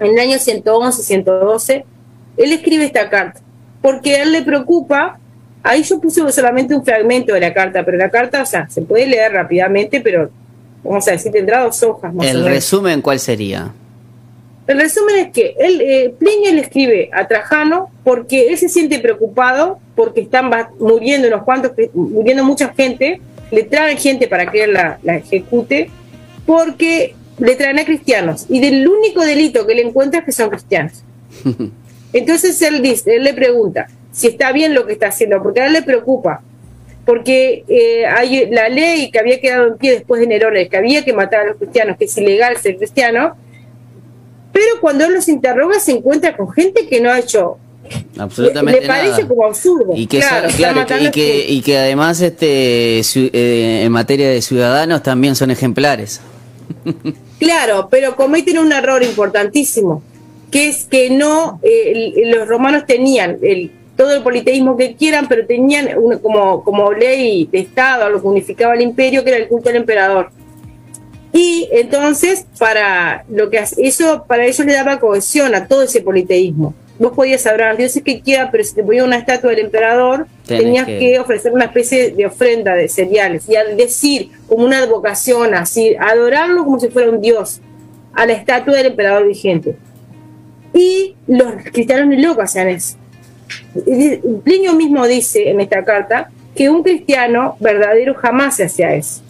En 0.00 0.12
el 0.12 0.18
año 0.18 0.38
111, 0.38 1.02
112, 1.02 1.84
él 2.36 2.52
escribe 2.52 2.84
esta 2.84 3.08
carta, 3.08 3.40
porque 3.80 4.16
a 4.16 4.22
él 4.22 4.32
le 4.32 4.42
preocupa 4.42 5.18
Ahí 5.62 5.82
yo 5.82 6.00
puse 6.00 6.30
solamente 6.32 6.74
un 6.74 6.84
fragmento 6.84 7.34
de 7.34 7.40
la 7.40 7.52
carta, 7.52 7.84
pero 7.84 7.98
la 7.98 8.08
carta, 8.08 8.42
o 8.42 8.46
sea, 8.46 8.68
se 8.70 8.80
puede 8.80 9.06
leer 9.06 9.32
rápidamente, 9.32 10.00
pero 10.00 10.30
vamos 10.84 11.06
a 11.08 11.10
decir, 11.10 11.32
tendrá 11.32 11.62
dos 11.62 11.82
hojas 11.82 12.14
más 12.14 12.26
¿El 12.26 12.44
resumen 12.44 13.02
cuál 13.02 13.18
sería? 13.18 13.72
El 14.68 14.78
resumen 14.78 15.16
es 15.16 15.32
que 15.32 15.54
él, 15.58 15.80
eh, 15.80 16.14
Plinio 16.18 16.52
le 16.52 16.60
escribe 16.60 17.08
a 17.10 17.26
Trajano 17.26 17.90
porque 18.04 18.48
él 18.48 18.58
se 18.58 18.68
siente 18.68 18.98
preocupado 18.98 19.80
porque 19.96 20.20
están 20.20 20.50
muriendo 20.78 21.26
unos 21.26 21.42
cuantos, 21.42 21.72
muriendo 21.94 22.44
mucha 22.44 22.68
gente, 22.74 23.22
le 23.50 23.62
traen 23.62 23.96
gente 23.96 24.28
para 24.28 24.50
que 24.50 24.64
él 24.64 24.74
la, 24.74 24.98
la 25.02 25.16
ejecute, 25.16 25.88
porque 26.44 27.14
le 27.38 27.56
traen 27.56 27.78
a 27.78 27.86
cristianos 27.86 28.44
y 28.50 28.60
del 28.60 28.86
único 28.86 29.24
delito 29.24 29.66
que 29.66 29.74
le 29.74 29.82
encuentra 29.82 30.20
es 30.20 30.26
que 30.26 30.32
son 30.32 30.50
cristianos. 30.50 31.02
Entonces 32.12 32.60
él 32.60 32.82
dice, 32.82 33.16
él 33.16 33.24
le 33.24 33.32
pregunta 33.32 33.88
si 34.12 34.26
está 34.26 34.52
bien 34.52 34.74
lo 34.74 34.86
que 34.86 34.92
está 34.92 35.08
haciendo, 35.08 35.42
porque 35.42 35.62
a 35.62 35.66
él 35.66 35.72
le 35.72 35.82
preocupa, 35.82 36.42
porque 37.06 37.64
eh, 37.68 38.04
hay 38.04 38.50
la 38.50 38.68
ley 38.68 39.10
que 39.10 39.18
había 39.18 39.40
quedado 39.40 39.68
en 39.68 39.78
pie 39.78 39.92
después 39.92 40.20
de 40.20 40.26
Nerón, 40.26 40.52
que 40.70 40.76
había 40.76 41.04
que 41.06 41.14
matar 41.14 41.40
a 41.40 41.44
los 41.44 41.56
cristianos, 41.56 41.96
que 41.96 42.04
es 42.04 42.18
ilegal 42.18 42.58
ser 42.58 42.76
cristiano, 42.76 43.34
pero 44.52 44.80
cuando 44.80 45.04
él 45.04 45.14
los 45.14 45.28
interroga 45.28 45.78
se 45.80 45.92
encuentra 45.92 46.36
con 46.36 46.50
gente 46.50 46.86
que 46.88 47.00
no 47.00 47.10
ha 47.10 47.18
hecho 47.18 47.58
absolutamente 48.18 48.80
le, 48.82 48.86
parece 48.86 49.26
como 49.26 49.46
absurdo. 49.46 49.92
Y 49.94 50.06
que, 50.06 50.18
claro, 50.18 50.48
y, 51.00 51.10
que, 51.10 51.46
y 51.48 51.62
que 51.62 51.78
además 51.78 52.20
este 52.20 53.00
eh, 53.00 53.82
en 53.84 53.92
materia 53.92 54.28
de 54.28 54.42
ciudadanos 54.42 55.02
también 55.02 55.36
son 55.36 55.50
ejemplares. 55.50 56.20
Claro 57.38 57.86
pero 57.88 58.16
cometen 58.16 58.58
un 58.58 58.72
error 58.72 59.00
importantísimo 59.04 60.02
que 60.50 60.68
es 60.68 60.86
que 60.86 61.08
no 61.08 61.60
eh, 61.62 62.12
los 62.34 62.48
romanos 62.48 62.84
tenían 62.84 63.38
el, 63.42 63.70
todo 63.96 64.12
el 64.12 64.24
politeísmo 64.24 64.76
que 64.76 64.96
quieran 64.96 65.28
pero 65.28 65.46
tenían 65.46 65.88
como 66.20 66.64
como 66.64 66.92
ley 66.92 67.48
de 67.52 67.60
estado 67.60 68.10
lo 68.10 68.20
que 68.20 68.26
unificaba 68.26 68.74
el 68.74 68.80
imperio 68.80 69.22
que 69.22 69.30
era 69.30 69.38
el 69.38 69.46
culto 69.46 69.68
al 69.68 69.76
emperador 69.76 70.30
y 71.40 71.68
entonces, 71.70 72.46
para 72.58 73.24
lo 73.28 73.48
que 73.48 73.62
eso, 73.76 74.24
para 74.26 74.44
ellos 74.44 74.66
le 74.66 74.72
daba 74.72 74.98
cohesión 74.98 75.54
a 75.54 75.68
todo 75.68 75.82
ese 75.82 76.00
politeísmo. 76.00 76.74
Vos 76.98 77.12
podías 77.12 77.46
adorar 77.46 77.68
a 77.68 77.70
los 77.74 77.78
dioses 77.78 78.02
que 78.02 78.20
quieras, 78.20 78.48
pero 78.50 78.64
si 78.64 78.74
te 78.74 78.82
ponía 78.82 79.04
una 79.04 79.18
estatua 79.18 79.50
del 79.50 79.60
emperador, 79.60 80.26
tenías 80.48 80.84
que... 80.84 81.16
ofrecer 81.20 81.52
una 81.52 81.66
especie 81.66 82.10
de 82.10 82.26
ofrenda 82.26 82.74
de 82.74 82.88
cereales. 82.88 83.48
Y 83.48 83.54
al 83.54 83.76
decir, 83.76 84.30
como 84.48 84.64
una 84.64 84.78
advocación, 84.78 85.54
así, 85.54 85.94
adorarlo 86.00 86.64
como 86.64 86.80
si 86.80 86.88
fuera 86.88 87.08
un 87.08 87.20
dios, 87.20 87.60
a 88.14 88.26
la 88.26 88.32
estatua 88.32 88.74
del 88.74 88.86
emperador 88.86 89.28
vigente. 89.28 89.76
Y 90.74 91.14
los 91.28 91.52
cristianos 91.70 92.08
ni 92.08 92.20
locos 92.20 92.46
hacían 92.46 92.66
eso. 92.66 92.96
Plinio 94.42 94.74
mismo 94.74 95.06
dice 95.06 95.50
en 95.50 95.60
esta 95.60 95.84
carta 95.84 96.30
que 96.56 96.68
un 96.68 96.82
cristiano 96.82 97.56
verdadero 97.60 98.14
jamás 98.14 98.56
se 98.56 98.64
hacía 98.64 98.92
eso 98.92 99.22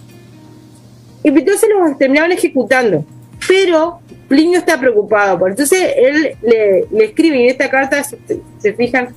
y 1.23 1.29
entonces 1.29 1.69
los 1.69 1.99
terminaban 1.99 2.33
ejecutando. 2.33 3.05
Pero 3.47 4.01
Plinio 4.29 4.59
está 4.59 4.79
preocupado, 4.79 5.39
por 5.39 5.51
entonces 5.51 5.95
él 5.97 6.37
le, 6.43 7.05
escribe, 7.05 7.39
y 7.39 7.45
en 7.45 7.51
esta 7.51 7.71
carta, 7.71 8.03
se, 8.05 8.73
fijan, 8.75 9.09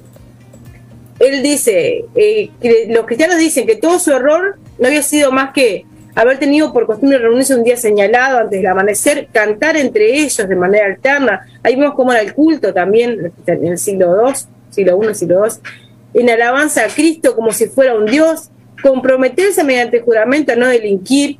él 1.19 1.43
dice, 1.43 2.05
eh, 2.15 2.49
que 2.61 2.87
los 2.89 3.05
cristianos 3.05 3.37
dicen 3.37 3.67
que 3.67 3.75
todo 3.75 3.99
su 3.99 4.11
error 4.11 4.57
no 4.79 4.87
había 4.87 5.01
sido 5.03 5.31
más 5.31 5.51
que 5.53 5.85
haber 6.15 6.39
tenido 6.39 6.73
por 6.73 6.85
costumbre 6.85 7.17
reunirse 7.17 7.55
un 7.55 7.63
día 7.63 7.77
señalado 7.77 8.39
antes 8.39 8.59
del 8.59 8.67
amanecer, 8.67 9.27
cantar 9.31 9.77
entre 9.77 10.19
ellos 10.19 10.47
de 10.47 10.55
manera 10.55 10.85
alterna. 10.85 11.45
Ahí 11.63 11.75
vemos 11.75 11.95
cómo 11.95 12.11
era 12.11 12.21
el 12.21 12.33
culto 12.33 12.73
también 12.73 13.31
en 13.45 13.65
el 13.65 13.77
siglo 13.77 14.27
II, 14.27 14.33
siglo 14.69 14.99
I, 15.09 15.15
siglo 15.15 15.45
II, 15.45 16.21
en 16.21 16.29
alabanza 16.29 16.85
a 16.85 16.87
Cristo 16.87 17.35
como 17.35 17.51
si 17.51 17.67
fuera 17.67 17.95
un 17.95 18.05
Dios, 18.05 18.49
comprometerse 18.81 19.63
mediante 19.63 20.01
juramento 20.01 20.53
a 20.53 20.55
no 20.55 20.67
delinquir, 20.67 21.37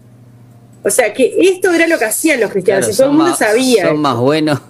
o 0.84 0.90
sea, 0.90 1.14
que 1.14 1.36
esto 1.40 1.72
era 1.72 1.88
lo 1.88 2.00
que 2.00 2.06
hacían 2.06 2.40
los 2.40 2.52
cristianos, 2.52 2.90
y 2.90 2.98
todo 2.98 3.08
el 3.08 3.14
mundo 3.14 3.36
sabía. 3.36 3.88
Son 3.88 4.00
más 4.00 4.18
buenos. 4.18 4.60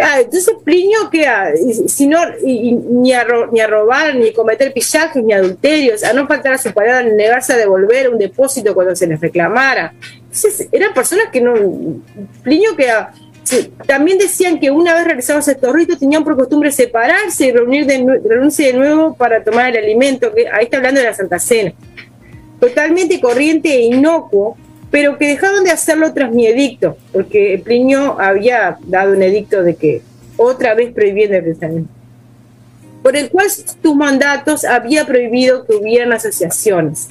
Ah, 0.00 0.20
entonces 0.20 0.54
Plinio 0.64 1.10
queda, 1.10 1.50
si 1.86 2.06
no, 2.06 2.18
ni, 2.44 3.12
a 3.12 3.26
ni 3.50 3.60
a 3.60 3.66
robar, 3.66 4.14
ni 4.14 4.32
cometer 4.32 4.72
pillajes, 4.72 5.22
ni 5.22 5.32
adulterios, 5.32 6.04
a 6.04 6.12
no 6.12 6.26
faltar 6.26 6.52
a 6.54 6.58
su 6.58 6.72
palabra, 6.72 7.02
ni 7.02 7.16
negarse 7.16 7.52
a 7.52 7.56
devolver 7.56 8.08
un 8.08 8.18
depósito 8.18 8.74
cuando 8.74 8.94
se 8.94 9.06
les 9.06 9.20
reclamara. 9.20 9.92
Entonces, 10.14 10.68
eran 10.70 10.94
personas 10.94 11.26
que 11.32 11.40
no. 11.40 11.54
Plinio 12.42 12.76
queda. 12.76 13.12
también 13.86 14.18
decían 14.18 14.60
que 14.60 14.70
una 14.70 14.94
vez 14.94 15.04
realizados 15.04 15.48
estos 15.48 15.72
ritos 15.72 15.98
tenían 15.98 16.22
por 16.22 16.36
costumbre 16.36 16.70
separarse 16.70 17.46
y 17.46 17.52
reunir 17.52 17.86
de, 17.86 18.20
reunirse 18.24 18.64
de 18.64 18.74
nuevo 18.74 19.14
para 19.14 19.42
tomar 19.42 19.74
el 19.74 19.82
alimento, 19.82 20.32
que 20.32 20.46
ahí 20.48 20.64
está 20.64 20.76
hablando 20.76 21.00
de 21.00 21.06
la 21.06 21.14
Santa 21.14 21.40
Cena. 21.40 21.72
Totalmente 22.60 23.20
corriente 23.20 23.72
e 23.74 23.86
inocuo, 23.86 24.56
pero 24.90 25.18
que 25.18 25.28
dejaron 25.28 25.64
de 25.64 25.70
hacerlo 25.70 26.12
tras 26.14 26.32
mi 26.32 26.46
edicto, 26.46 26.96
porque 27.12 27.60
Plinio 27.62 28.20
había 28.20 28.78
dado 28.86 29.14
un 29.14 29.22
edicto 29.22 29.62
de 29.62 29.76
que 29.76 30.02
otra 30.36 30.74
vez 30.74 30.92
prohibiendo 30.92 31.36
el 31.36 31.44
cristianismo, 31.44 31.88
por 33.02 33.16
el 33.16 33.30
cual 33.30 33.48
tus 33.82 33.94
mandatos 33.94 34.64
había 34.64 35.06
prohibido 35.06 35.66
que 35.66 35.74
hubieran 35.74 36.12
asociaciones. 36.12 37.08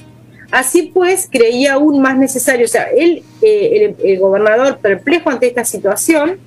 Así 0.50 0.90
pues, 0.94 1.28
creía 1.30 1.74
aún 1.74 2.00
más 2.00 2.16
necesario, 2.16 2.64
o 2.64 2.68
sea, 2.68 2.84
él, 2.84 3.22
eh, 3.42 3.94
el, 4.02 4.18
gobernador 4.18 4.78
perplejo 4.78 5.30
ante 5.30 5.46
esta 5.46 5.64
situación, 5.64 6.38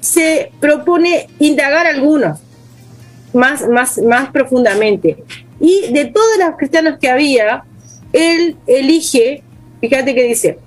se 0.00 0.50
propone 0.60 1.28
indagar 1.38 1.86
algunos 1.86 2.40
más, 3.34 3.68
más, 3.68 3.98
más 3.98 4.30
profundamente. 4.30 5.18
Y 5.60 5.92
de 5.92 6.06
todos 6.06 6.38
los 6.38 6.56
cristianos 6.56 6.98
que 6.98 7.10
había, 7.10 7.64
él 8.12 8.56
elige 8.66 9.42
Fíjate 9.80 10.14
que 10.14 10.24
dice, 10.24 10.58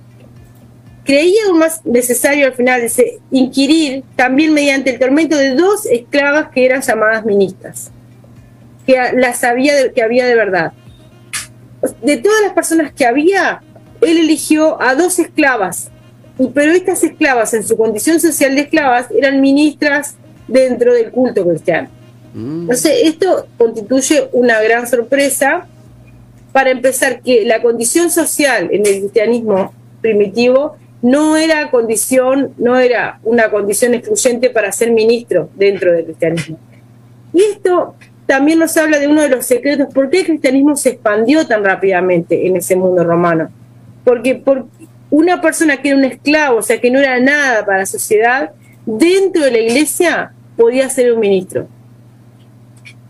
creía 1.04 1.46
aún 1.48 1.58
más 1.58 1.84
necesario 1.84 2.46
al 2.46 2.54
final, 2.54 2.82
dice, 2.82 3.20
inquirir 3.30 4.04
también 4.16 4.54
mediante 4.54 4.90
el 4.90 4.98
tormento 4.98 5.36
de 5.36 5.54
dos 5.54 5.86
esclavas 5.86 6.50
que 6.50 6.64
eran 6.64 6.82
llamadas 6.82 7.24
ministras, 7.24 7.90
que 8.86 8.96
las 9.14 9.38
sabía 9.38 9.92
que 9.92 10.02
había 10.02 10.26
de 10.26 10.34
verdad. 10.34 10.72
De 12.02 12.16
todas 12.18 12.40
las 12.42 12.52
personas 12.52 12.92
que 12.92 13.04
había, 13.04 13.62
él 14.00 14.18
eligió 14.18 14.80
a 14.80 14.94
dos 14.94 15.18
esclavas, 15.18 15.90
pero 16.54 16.72
estas 16.72 17.02
esclavas, 17.04 17.54
en 17.54 17.66
su 17.66 17.76
condición 17.76 18.20
social 18.20 18.54
de 18.54 18.62
esclavas, 18.62 19.06
eran 19.10 19.40
ministras 19.40 20.14
dentro 20.48 20.94
del 20.94 21.10
culto 21.10 21.46
cristiano. 21.46 21.88
Mm. 22.34 22.62
Entonces, 22.62 22.92
esto 23.04 23.46
constituye 23.58 24.28
una 24.32 24.60
gran 24.60 24.88
sorpresa 24.88 25.66
para 26.52 26.70
empezar, 26.70 27.22
que 27.22 27.44
la 27.44 27.62
condición 27.62 28.10
social 28.10 28.68
en 28.70 28.86
el 28.86 29.00
cristianismo 29.00 29.72
primitivo 30.00 30.76
no 31.00 31.36
era 31.36 31.70
condición, 31.70 32.52
no 32.58 32.78
era 32.78 33.18
una 33.24 33.50
condición 33.50 33.94
excluyente 33.94 34.50
para 34.50 34.70
ser 34.70 34.92
ministro 34.92 35.48
dentro 35.56 35.92
del 35.92 36.04
cristianismo. 36.04 36.58
Y 37.32 37.42
esto 37.42 37.94
también 38.26 38.58
nos 38.58 38.76
habla 38.76 38.98
de 38.98 39.08
uno 39.08 39.22
de 39.22 39.28
los 39.28 39.46
secretos, 39.46 39.92
por 39.92 40.10
qué 40.10 40.20
el 40.20 40.26
cristianismo 40.26 40.76
se 40.76 40.90
expandió 40.90 41.46
tan 41.46 41.64
rápidamente 41.64 42.46
en 42.46 42.56
ese 42.56 42.76
mundo 42.76 43.02
romano. 43.02 43.50
Porque 44.04 44.36
por 44.36 44.66
una 45.10 45.40
persona 45.40 45.78
que 45.78 45.88
era 45.88 45.98
un 45.98 46.04
esclavo, 46.04 46.58
o 46.58 46.62
sea, 46.62 46.80
que 46.80 46.90
no 46.90 46.98
era 46.98 47.18
nada 47.18 47.64
para 47.66 47.80
la 47.80 47.86
sociedad, 47.86 48.52
dentro 48.86 49.44
de 49.44 49.50
la 49.50 49.58
iglesia 49.58 50.32
podía 50.56 50.88
ser 50.88 51.12
un 51.12 51.20
ministro 51.20 51.66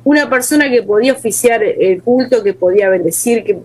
una 0.05 0.29
persona 0.29 0.71
que 0.71 0.83
podía 0.83 1.13
oficiar 1.13 1.63
el 1.63 2.03
culto, 2.03 2.43
que 2.43 2.55
podía 2.55 2.89
bendecir. 2.89 3.45
Que... 3.45 3.59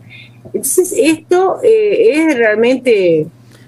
Entonces 0.45 0.93
esto 0.95 1.57
eh, 1.63 2.11
es 2.13 2.37
realmente... 2.37 3.27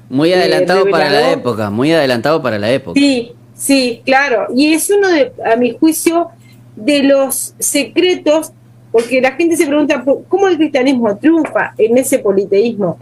Muy 0.09 0.33
adelantado 0.33 0.89
para 0.89 1.09
la 1.09 1.31
época, 1.31 1.69
muy 1.69 1.91
adelantado 1.91 2.41
para 2.41 2.57
la 2.57 2.71
época. 2.71 2.99
Sí, 2.99 3.31
sí, 3.53 4.01
claro. 4.03 4.47
Y 4.55 4.73
es 4.73 4.89
uno 4.89 5.07
de, 5.07 5.31
a 5.45 5.55
mi 5.55 5.77
juicio, 5.77 6.29
de 6.75 7.03
los 7.03 7.53
secretos, 7.59 8.51
porque 8.91 9.21
la 9.21 9.33
gente 9.33 9.55
se 9.55 9.67
pregunta 9.67 10.03
cómo 10.27 10.47
el 10.47 10.57
cristianismo 10.57 11.15
triunfa 11.17 11.73
en 11.77 11.97
ese 11.97 12.19
politeísmo. 12.19 12.97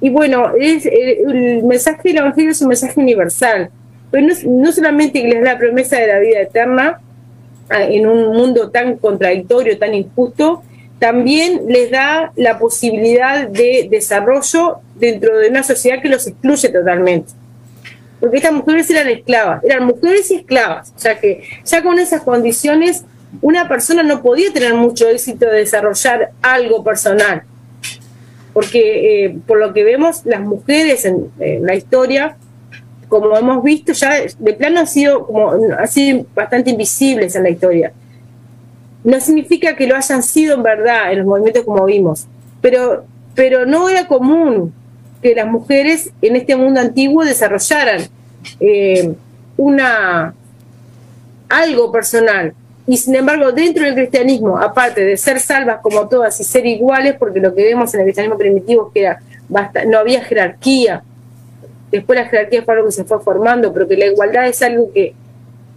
Y 0.00 0.10
bueno, 0.10 0.52
es, 0.58 0.84
el, 0.84 1.62
mensaje 1.62 2.00
del 2.08 2.18
Evangelio 2.18 2.50
es 2.50 2.60
un 2.60 2.68
mensaje 2.68 2.98
universal, 2.98 3.70
pero 4.10 4.26
no, 4.26 4.34
no 4.64 4.72
solamente 4.72 5.22
que 5.22 5.28
les 5.28 5.44
da 5.44 5.52
la 5.52 5.58
promesa 5.58 5.96
de 5.96 6.08
la 6.08 6.18
vida 6.18 6.40
eterna, 6.40 7.00
en 7.70 8.06
un 8.06 8.36
mundo 8.36 8.70
tan 8.70 8.96
contradictorio, 8.96 9.78
tan 9.78 9.94
injusto, 9.94 10.62
también 10.98 11.62
les 11.66 11.90
da 11.90 12.32
la 12.36 12.58
posibilidad 12.58 13.48
de 13.48 13.88
desarrollo 13.90 14.78
dentro 14.94 15.36
de 15.38 15.48
una 15.48 15.62
sociedad 15.62 16.00
que 16.00 16.08
los 16.08 16.26
excluye 16.26 16.68
totalmente. 16.68 17.32
Porque 18.20 18.36
estas 18.36 18.52
mujeres 18.52 18.88
eran 18.88 19.08
esclavas, 19.08 19.64
eran 19.64 19.84
mujeres 19.84 20.30
y 20.30 20.36
esclavas. 20.36 20.92
O 20.94 20.98
sea 20.98 21.18
que 21.18 21.42
ya 21.64 21.82
con 21.82 21.98
esas 21.98 22.22
condiciones 22.22 23.04
una 23.40 23.66
persona 23.66 24.02
no 24.02 24.22
podía 24.22 24.52
tener 24.52 24.74
mucho 24.74 25.08
éxito 25.08 25.46
de 25.46 25.58
desarrollar 25.58 26.30
algo 26.40 26.84
personal. 26.84 27.42
Porque 28.52 29.24
eh, 29.24 29.36
por 29.46 29.58
lo 29.58 29.72
que 29.72 29.82
vemos, 29.82 30.24
las 30.24 30.42
mujeres 30.42 31.04
en 31.04 31.30
la 31.66 31.74
historia 31.74 32.36
como 33.12 33.36
hemos 33.36 33.62
visto, 33.62 33.92
ya 33.92 34.22
de 34.38 34.54
plano 34.54 34.80
han 34.80 34.86
sido, 34.86 35.26
como, 35.26 35.52
bastante 36.34 36.70
invisibles 36.70 37.36
en 37.36 37.42
la 37.42 37.50
historia. 37.50 37.92
no 39.04 39.20
significa 39.20 39.76
que 39.76 39.86
lo 39.86 39.94
hayan 39.94 40.22
sido 40.22 40.54
en 40.54 40.62
verdad 40.62 41.12
en 41.12 41.18
los 41.18 41.26
movimientos 41.26 41.62
como 41.62 41.84
vimos, 41.84 42.26
pero, 42.62 43.04
pero 43.34 43.66
no 43.66 43.90
era 43.90 44.06
común 44.06 44.72
que 45.20 45.34
las 45.34 45.46
mujeres 45.46 46.10
en 46.22 46.36
este 46.36 46.56
mundo 46.56 46.80
antiguo 46.80 47.22
desarrollaran 47.22 48.00
eh, 48.60 49.12
una 49.58 50.34
algo 51.50 51.92
personal. 51.92 52.54
Y 52.86 52.96
sin 52.96 53.14
embargo, 53.14 53.52
dentro 53.52 53.84
del 53.84 53.94
cristianismo, 53.94 54.56
aparte 54.56 55.04
de 55.04 55.18
ser 55.18 55.38
salvas 55.38 55.80
como 55.82 56.08
todas 56.08 56.40
y 56.40 56.44
ser 56.44 56.64
iguales, 56.64 57.16
porque 57.18 57.40
lo 57.40 57.54
que 57.54 57.62
vemos 57.62 57.92
en 57.92 58.00
el 58.00 58.06
cristianismo 58.06 58.38
primitivo 58.38 58.86
es 58.86 58.92
que 58.94 59.00
era 59.00 59.20
no 59.86 59.98
había 59.98 60.24
jerarquía, 60.24 61.02
después 61.92 62.18
la 62.18 62.26
jerarquía 62.26 62.62
fue 62.62 62.74
algo 62.74 62.86
que 62.86 62.92
se 62.92 63.04
fue 63.04 63.20
formando, 63.20 63.72
pero 63.72 63.86
que 63.86 63.96
la 63.96 64.06
igualdad 64.06 64.48
es 64.48 64.62
algo 64.62 64.90
que 64.92 65.14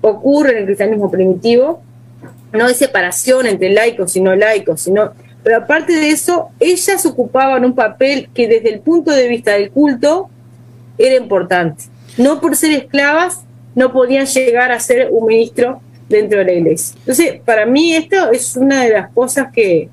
ocurre 0.02 0.52
en 0.52 0.58
el 0.60 0.66
cristianismo 0.66 1.12
primitivo, 1.12 1.82
no 2.54 2.66
hay 2.66 2.74
separación 2.74 3.46
entre 3.46 3.70
laicos 3.70 4.16
y 4.16 4.22
no 4.22 4.36
laicos, 4.36 4.82
sino, 4.82 5.12
pero 5.44 5.58
aparte 5.58 5.94
de 5.94 6.10
eso, 6.10 6.50
ellas 6.60 7.06
ocupaban 7.06 7.66
un 7.66 7.76
papel 7.76 8.30
que 8.34 8.48
desde 8.48 8.74
el 8.74 8.80
punto 8.80 9.12
de 9.12 9.28
vista 9.28 9.52
del 9.52 9.70
culto 9.72 10.30
era 10.98 11.16
importante. 11.16 11.84
No 12.18 12.40
por 12.40 12.56
ser 12.56 12.72
esclavas, 12.72 13.42
no 13.76 13.92
podían 13.92 14.26
llegar 14.26 14.72
a 14.72 14.80
ser 14.80 15.10
un 15.12 15.28
ministro 15.28 15.82
dentro 16.08 16.40
de 16.40 16.46
la 16.46 16.54
iglesia. 16.54 16.96
Entonces, 17.00 17.42
para 17.44 17.66
mí 17.66 17.94
esto 17.94 18.32
es 18.32 18.56
una 18.56 18.84
de 18.84 18.92
las 18.92 19.12
cosas 19.12 19.52
que, 19.52 19.90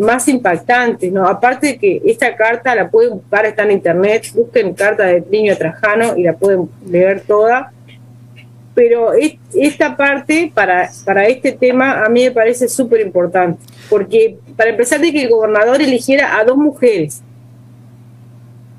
más 0.00 0.28
impactantes, 0.28 1.12
¿no? 1.12 1.26
Aparte 1.26 1.68
de 1.68 1.78
que 1.78 2.02
esta 2.04 2.34
carta 2.36 2.74
la 2.74 2.90
pueden 2.90 3.14
buscar, 3.14 3.46
está 3.46 3.62
en 3.62 3.72
internet, 3.72 4.26
busquen 4.34 4.74
carta 4.74 5.04
de 5.04 5.22
Plinio 5.22 5.56
Trajano 5.56 6.16
y 6.16 6.22
la 6.22 6.32
pueden 6.34 6.68
leer 6.88 7.20
toda. 7.20 7.72
Pero 8.74 9.12
esta 9.54 9.96
parte, 9.96 10.50
para, 10.52 10.90
para 11.04 11.26
este 11.28 11.52
tema, 11.52 12.04
a 12.04 12.08
mí 12.08 12.24
me 12.24 12.32
parece 12.32 12.68
súper 12.68 13.00
importante. 13.00 13.62
Porque, 13.88 14.36
para 14.56 14.70
empezar, 14.70 15.00
de 15.00 15.12
que 15.12 15.22
el 15.22 15.30
gobernador 15.30 15.80
eligiera 15.80 16.36
a 16.36 16.44
dos 16.44 16.56
mujeres. 16.56 17.22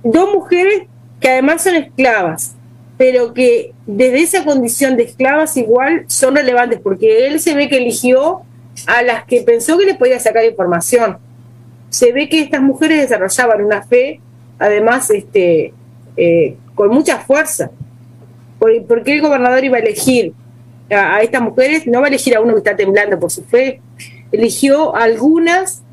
Dos 0.03 0.29
mujeres 0.33 0.83
que 1.21 1.29
además 1.29 1.63
son 1.63 1.75
esclavas 1.75 2.55
pero 2.97 3.33
que 3.33 3.73
desde 3.85 4.21
esa 4.21 4.45
condición 4.45 4.95
de 4.95 5.03
esclavas 5.03 5.57
igual 5.57 6.05
son 6.07 6.35
relevantes, 6.35 6.79
porque 6.79 7.27
él 7.27 7.39
se 7.39 7.53
ve 7.53 7.67
que 7.67 7.77
eligió 7.77 8.43
a 8.87 9.01
las 9.01 9.25
que 9.25 9.41
pensó 9.41 9.77
que 9.77 9.85
les 9.85 9.97
podía 9.97 10.19
sacar 10.19 10.45
información. 10.45 11.17
Se 11.89 12.11
ve 12.11 12.29
que 12.29 12.41
estas 12.41 12.61
mujeres 12.61 13.01
desarrollaban 13.01 13.63
una 13.63 13.83
fe, 13.83 14.19
además, 14.59 15.09
este, 15.09 15.73
eh, 16.17 16.57
con 16.73 16.89
mucha 16.89 17.19
fuerza. 17.19 17.71
¿Por, 18.59 19.03
qué 19.03 19.15
el 19.15 19.21
gobernador 19.21 19.63
iba 19.63 19.77
a 19.77 19.79
elegir 19.79 20.33
a, 20.89 21.17
a, 21.17 21.21
estas 21.21 21.41
mujeres? 21.41 21.87
No 21.87 21.99
va 21.99 22.05
a 22.05 22.09
elegir 22.09 22.35
a 22.35 22.41
uno 22.41 22.53
que 22.53 22.59
está 22.59 22.75
temblando 22.75 23.19
por 23.19 23.31
su 23.31 23.43
fe. 23.43 23.81
Eligió 24.31 24.95
a 24.95 25.03
algunas 25.03 25.83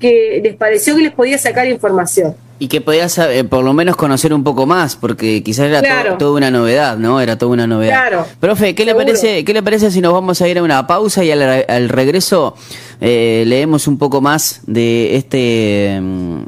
que 0.00 0.40
les 0.42 0.56
pareció 0.56 0.96
que 0.96 1.02
les 1.02 1.12
podía 1.12 1.38
sacar 1.38 1.66
información. 1.68 2.34
Y 2.58 2.68
que 2.68 2.80
podías 2.80 3.18
eh, 3.18 3.44
por 3.44 3.62
lo 3.64 3.74
menos 3.74 3.96
conocer 3.96 4.32
un 4.32 4.42
poco 4.42 4.64
más, 4.64 4.96
porque 4.96 5.42
quizás 5.42 5.66
era 5.66 6.16
toda 6.16 6.36
una 6.36 6.50
novedad, 6.50 6.96
¿no? 6.96 7.20
Era 7.20 7.36
toda 7.36 7.52
una 7.52 7.66
novedad. 7.66 8.08
Claro. 8.08 8.26
Profe, 8.40 8.74
¿qué 8.74 8.86
le, 8.86 8.94
parece, 8.94 9.44
¿qué 9.44 9.52
le 9.52 9.62
parece 9.62 9.90
si 9.90 10.00
nos 10.00 10.12
vamos 10.14 10.40
a 10.40 10.48
ir 10.48 10.58
a 10.58 10.62
una 10.62 10.86
pausa 10.86 11.22
y 11.22 11.30
al, 11.30 11.88
regreso 11.90 12.56
eh, 13.00 13.44
leemos 13.46 13.86
un 13.86 13.98
poco 13.98 14.22
más 14.22 14.62
de 14.66 15.16
este 15.16 16.00
mm, 16.00 16.38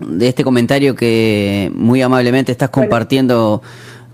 de 0.00 0.28
este 0.28 0.42
comentario 0.42 0.94
que 0.96 1.70
muy 1.74 2.02
amablemente 2.02 2.50
estás 2.50 2.70
compartiendo 2.70 3.62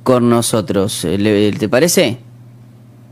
con 0.02 0.28
nosotros? 0.28 1.06
¿Te 1.06 1.68
parece? 1.70 2.18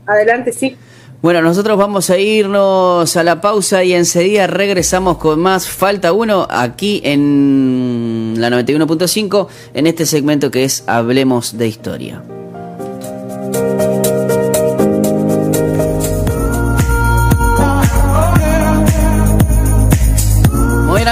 Adelante, 0.05 0.53
sí. 0.53 0.75
Bueno, 1.23 1.41
nosotros 1.41 1.77
vamos 1.77 2.09
a 2.09 2.17
irnos 2.17 3.15
a 3.15 3.23
la 3.23 3.39
pausa 3.39 3.81
y 3.85 3.93
enseguida 3.93 4.45
regresamos 4.45 5.19
con 5.19 5.39
más 5.39 5.69
Falta 5.69 6.11
Uno 6.11 6.45
aquí 6.49 6.99
en 7.05 8.33
la 8.39 8.49
91.5 8.49 9.47
en 9.73 9.87
este 9.87 10.05
segmento 10.05 10.51
que 10.51 10.65
es 10.65 10.83
Hablemos 10.85 11.57
de 11.57 11.67
Historia. 11.69 12.21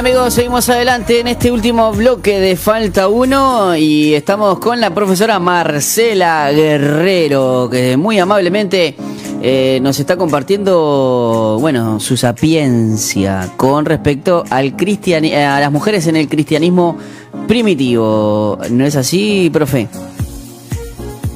Amigos, 0.02 0.34
seguimos 0.34 0.67
adelante 0.67 1.19
en 1.19 1.28
este 1.28 1.52
último 1.52 1.93
bloque 1.93 2.39
de 2.39 2.56
Falta 2.56 3.08
1 3.08 3.76
y 3.76 4.15
estamos 4.15 4.58
con 4.58 4.82
la 4.82 4.91
profesora 4.95 5.38
Marcela 5.38 6.52
Guerrero 6.52 7.69
que 7.71 7.97
muy 7.97 8.17
amablemente 8.17 8.95
eh, 9.43 9.80
nos 9.82 9.99
está 9.99 10.17
compartiendo, 10.17 11.58
bueno, 11.60 11.99
su 11.99 12.15
sapiencia 12.15 13.49
con 13.58 13.86
respecto 13.86 14.43
al 14.51 14.75
cristian 14.75 15.25
eh, 15.25 15.43
a 15.43 15.60
las 15.60 15.71
mujeres 15.71 16.06
en 16.06 16.15
el 16.15 16.30
cristianismo 16.30 16.97
primitivo. 17.47 18.60
¿No 18.69 18.86
es 18.86 18.95
así, 18.95 19.49
profe? 19.51 19.88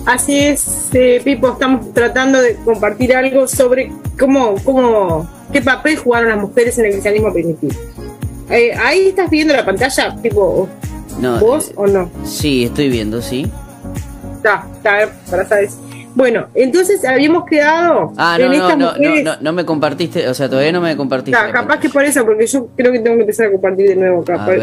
Así 0.05 0.37
es, 0.37 0.89
eh, 0.93 1.19
Pipo, 1.23 1.53
estamos 1.53 1.91
tratando 1.93 2.39
de 2.39 2.57
compartir 2.57 3.15
algo 3.15 3.47
sobre 3.47 3.91
cómo, 4.19 4.53
cómo, 4.63 5.27
qué 5.51 5.63
papel 5.63 5.97
jugaron 5.97 6.29
las 6.29 6.39
mujeres 6.39 6.77
en 6.77 6.85
el 6.85 6.91
cristianismo 6.91 7.33
primitivo. 7.33 7.73
ahí 8.83 9.07
estás 9.07 9.31
viendo 9.31 9.55
la 9.55 9.65
pantalla, 9.65 10.15
tipo, 10.21 10.69
¿vos 11.39 11.71
o 11.75 11.87
no? 11.87 12.11
Sí, 12.23 12.65
estoy 12.65 12.89
viendo, 12.89 13.19
sí. 13.19 13.49
Está, 14.35 14.67
está, 14.77 15.11
para 15.31 15.47
saber. 15.47 15.84
Bueno, 16.15 16.47
entonces 16.55 17.03
habíamos 17.03 17.45
quedado 17.45 18.13
ah, 18.15 18.37
no, 18.39 18.45
en 18.45 18.53
estas 18.53 18.77
no, 18.77 18.85
mujeres... 18.87 19.23
no, 19.25 19.31
no, 19.35 19.41
no, 19.41 19.53
me 19.53 19.65
compartiste, 19.65 20.27
o 20.29 20.33
sea, 20.33 20.49
todavía 20.49 20.71
no 20.71 20.79
me 20.79 20.95
compartiste. 20.95 21.37
capaz 21.51 21.79
que 21.79 21.89
por 21.89 22.05
eso, 22.05 22.25
porque 22.25 22.47
yo 22.47 22.67
creo 22.75 22.93
que 22.93 22.99
tengo 22.99 23.17
que 23.17 23.21
empezar 23.23 23.47
a 23.47 23.51
compartir 23.51 23.89
de 23.89 23.95
nuevo. 23.97 24.23
Capaz, 24.23 24.55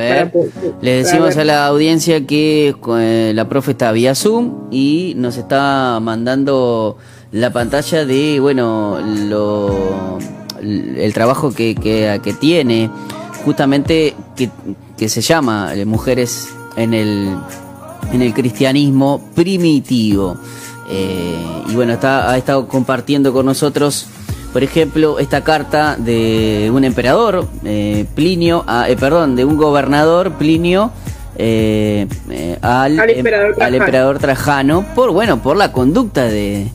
Le 0.80 0.90
decimos 0.90 1.36
a 1.36 1.44
la 1.44 1.66
audiencia 1.66 2.26
que 2.26 2.74
eh, 2.98 3.32
la 3.34 3.48
profe 3.50 3.72
está 3.72 3.92
vía 3.92 4.14
Zoom 4.14 4.68
y 4.70 5.12
nos 5.18 5.36
está 5.36 5.98
mandando 6.00 6.96
la 7.32 7.52
pantalla 7.52 8.06
de, 8.06 8.40
bueno, 8.40 8.98
lo, 9.28 10.18
el 10.62 11.12
trabajo 11.12 11.52
que, 11.52 11.74
que, 11.74 12.18
que 12.24 12.32
tiene, 12.32 12.90
justamente 13.44 14.14
que, 14.36 14.48
que 14.96 15.08
se 15.10 15.20
llama 15.20 15.74
eh, 15.74 15.84
Mujeres 15.84 16.48
en 16.76 16.94
el, 16.94 17.36
en 18.10 18.22
el 18.22 18.32
cristianismo 18.32 19.30
primitivo. 19.34 20.38
Eh, 20.94 21.38
y 21.68 21.74
bueno, 21.74 21.94
está, 21.94 22.30
ha 22.30 22.36
estado 22.36 22.68
compartiendo 22.68 23.32
con 23.32 23.46
nosotros, 23.46 24.06
por 24.52 24.62
ejemplo, 24.62 25.18
esta 25.18 25.42
carta 25.42 25.96
de 25.96 26.70
un 26.72 26.84
emperador, 26.84 27.48
eh, 27.64 28.04
Plinio, 28.14 28.64
eh, 28.86 28.96
perdón, 29.00 29.34
de 29.34 29.46
un 29.46 29.56
gobernador, 29.56 30.32
Plinio, 30.32 30.92
al, 32.60 32.98
emperador 33.08 34.18
Trajano, 34.18 34.84
por 34.94 35.12
bueno, 35.12 35.42
por 35.42 35.56
la 35.56 35.72
conducta 35.72 36.24
de, 36.24 36.68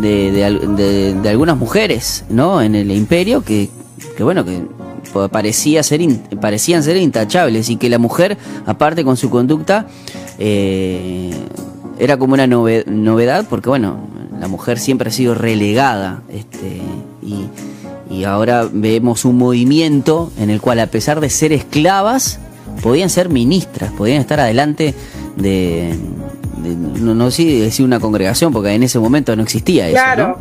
de, 0.00 1.28
algunas 1.28 1.56
mujeres, 1.56 2.24
¿no? 2.30 2.62
En 2.62 2.76
el 2.76 2.92
imperio 2.92 3.42
que, 3.42 3.68
que 4.16 4.22
bueno, 4.22 4.44
que 4.44 4.62
parecía 5.30 5.82
ser 5.82 6.00
parecían 6.40 6.82
ser 6.82 6.96
intachables 6.96 7.68
y 7.68 7.76
que 7.76 7.90
la 7.90 7.98
mujer, 7.98 8.38
aparte 8.66 9.04
con 9.04 9.16
su 9.16 9.30
conducta, 9.30 9.86
eh, 10.38 11.32
era 11.98 12.16
como 12.16 12.34
una 12.34 12.46
novedad 12.46 13.46
porque, 13.48 13.68
bueno, 13.68 14.08
la 14.40 14.48
mujer 14.48 14.78
siempre 14.78 15.08
ha 15.08 15.12
sido 15.12 15.34
relegada 15.34 16.22
este, 16.32 16.80
y, 17.22 18.24
ahora 18.24 18.68
vemos 18.70 19.24
un 19.24 19.38
movimiento 19.38 20.30
en 20.38 20.50
el 20.50 20.60
cual, 20.60 20.80
a 20.80 20.86
pesar 20.86 21.18
de 21.20 21.30
ser 21.30 21.52
esclavas, 21.52 22.38
podían 22.82 23.08
ser 23.08 23.30
ministras, 23.30 23.90
podían 23.92 24.20
estar 24.20 24.38
adelante 24.38 24.94
de, 25.36 25.94
no, 27.00 27.14
no 27.14 27.30
sé 27.30 27.44
decir 27.44 27.86
una 27.86 28.00
congregación, 28.00 28.52
porque 28.52 28.70
en 28.70 28.82
ese 28.82 28.98
momento 28.98 29.34
no 29.34 29.42
existía 29.42 29.86
eso. 29.86 29.94
Claro. 29.94 30.38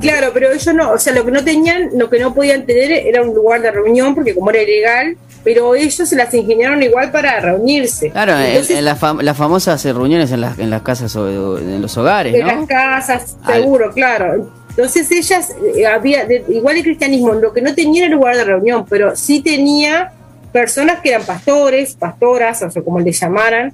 Claro, 0.00 0.30
pero 0.32 0.52
ellos 0.52 0.74
no, 0.74 0.92
o 0.92 0.98
sea, 0.98 1.12
lo 1.12 1.24
que 1.24 1.32
no 1.32 1.42
tenían, 1.42 1.90
lo 1.96 2.08
que 2.08 2.20
no 2.20 2.34
podían 2.34 2.66
tener 2.66 2.92
era 2.92 3.22
un 3.22 3.34
lugar 3.34 3.62
de 3.62 3.70
reunión, 3.70 4.14
porque 4.14 4.34
como 4.34 4.50
era 4.50 4.62
ilegal, 4.62 5.16
pero 5.48 5.74
ellos 5.74 6.06
se 6.06 6.14
las 6.14 6.34
ingeniaron 6.34 6.82
igual 6.82 7.10
para 7.10 7.40
reunirirse. 7.40 8.10
Claro, 8.10 8.34
en, 8.38 8.84
las, 8.84 8.98
famosas 8.98 9.82
reuniones 9.82 10.30
en 10.30 10.42
las, 10.42 10.58
en 10.58 10.68
las 10.68 10.82
casas 10.82 11.16
o 11.16 11.56
en 11.56 11.80
los 11.80 11.96
hogares, 11.96 12.34
En 12.34 12.46
las 12.46 12.66
casas, 12.66 13.38
seguro, 13.46 13.90
claro. 13.90 14.52
Entonces 14.68 15.10
ellas, 15.10 15.56
eh, 15.74 15.86
había, 15.86 16.30
igual 16.50 16.76
el 16.76 16.82
cristianismo, 16.82 17.32
lo 17.32 17.54
que 17.54 17.62
no 17.62 17.74
tenía 17.74 18.04
era 18.04 18.14
lugar 18.14 18.36
de 18.36 18.44
reunión, 18.44 18.84
pero 18.90 19.16
sí 19.16 19.40
tenía 19.40 20.12
personas 20.52 21.00
que 21.00 21.08
eran 21.08 21.22
pastores, 21.22 21.94
pastoras, 21.94 22.62
o 22.62 22.70
sea, 22.70 22.82
como 22.82 23.00
le 23.00 23.12
llamaran, 23.12 23.72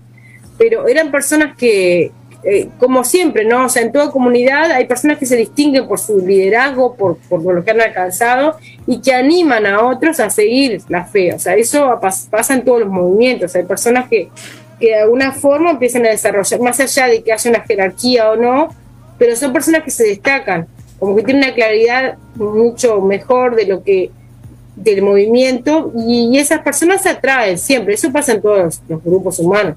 pero 0.57 0.87
eran 0.87 1.11
personas 1.11 1.57
que, 1.57 2.13
eh, 2.45 2.69
como 2.79 3.05
siempre, 3.05 3.45
¿no? 3.45 3.67
O 3.67 3.69
sea, 3.69 3.83
en 3.83 3.93
toda 3.93 4.11
comunidad 4.11 4.71
hay 4.71 4.87
personas 4.87 5.19
que 5.19 5.27
se 5.27 5.37
distinguen 5.37 5.89
por 5.89 5.99
su 5.99 6.19
liderazgo, 6.19 6.95
por, 6.95 7.17
por, 7.29 7.43
lo 7.43 7.65
que 7.65 7.71
han 7.71 7.81
alcanzado 7.81 8.57
y 8.87 9.01
que 9.01 9.15
animan 9.15 9.67
a 9.67 9.83
otros 9.87 10.21
a 10.21 10.31
seguir 10.31 10.83
la 10.89 11.05
fe. 11.05 11.33
O 11.33 11.39
sea, 11.39 11.55
eso 11.55 11.99
pasa 12.31 12.55
en 12.55 12.65
todos 12.65 12.81
los 12.81 12.89
movimientos. 12.89 13.55
Hay 13.57 13.65
personas 13.65 14.09
que, 14.09 14.29
que 14.79 14.89
de 14.89 15.01
alguna 15.01 15.33
forma 15.33 15.71
empiezan 15.71 16.05
a 16.07 16.11
desarrollar, 16.11 16.61
más 16.61 16.81
allá 16.81 17.07
de 17.07 17.23
que 17.23 17.33
haya 17.33 17.51
una 17.51 17.61
jerarquía 17.61 18.31
o 18.31 18.37
no, 18.37 18.69
pero 19.19 19.37
son 19.37 19.53
personas 19.53 19.83
que 19.83 19.91
se 19.91 20.05
destacan 20.05 20.67
como 20.99 21.17
que 21.17 21.23
tiene 21.23 21.45
una 21.45 21.55
claridad 21.55 22.17
mucho 22.37 23.01
mejor 23.01 23.57
de 23.57 23.67
lo 23.67 23.83
que 23.83 24.11
del 24.77 25.03
movimiento 25.03 25.93
y, 25.95 26.37
esas 26.39 26.63
personas 26.63 27.03
se 27.03 27.11
atraen 27.11 27.59
siempre, 27.59 27.95
eso 27.95 28.11
pasa 28.11 28.33
en 28.33 28.43
todos 28.43 28.81
los, 28.89 29.05
grupos 29.05 29.39
humanos 29.39 29.77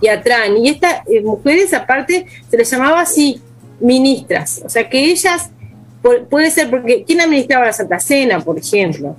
y 0.00 0.08
atraen 0.08 0.56
y 0.58 0.68
estas 0.68 1.02
eh, 1.06 1.22
mujeres 1.22 1.72
aparte 1.72 2.26
se 2.48 2.56
les 2.56 2.70
llamaba 2.70 3.00
así 3.00 3.40
ministras, 3.80 4.62
o 4.64 4.68
sea 4.68 4.88
que 4.88 5.04
ellas 5.04 5.50
puede 6.28 6.50
ser 6.50 6.68
porque 6.68 7.04
quién 7.04 7.20
administraba 7.20 7.66
la 7.66 7.72
Santa 7.72 7.98
Cena, 7.98 8.40
por 8.40 8.58
ejemplo, 8.58 9.16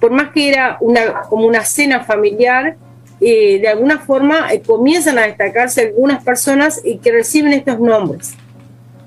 por 0.00 0.10
más 0.10 0.32
que 0.32 0.48
era 0.48 0.76
una 0.80 1.22
como 1.22 1.46
una 1.46 1.64
cena 1.64 2.04
familiar, 2.04 2.76
eh, 3.20 3.58
de 3.58 3.68
alguna 3.68 3.98
forma 3.98 4.52
eh, 4.52 4.60
comienzan 4.60 5.18
a 5.18 5.22
destacarse 5.22 5.86
algunas 5.86 6.22
personas 6.22 6.82
que 7.02 7.10
reciben 7.10 7.54
estos 7.54 7.80
nombres. 7.80 8.34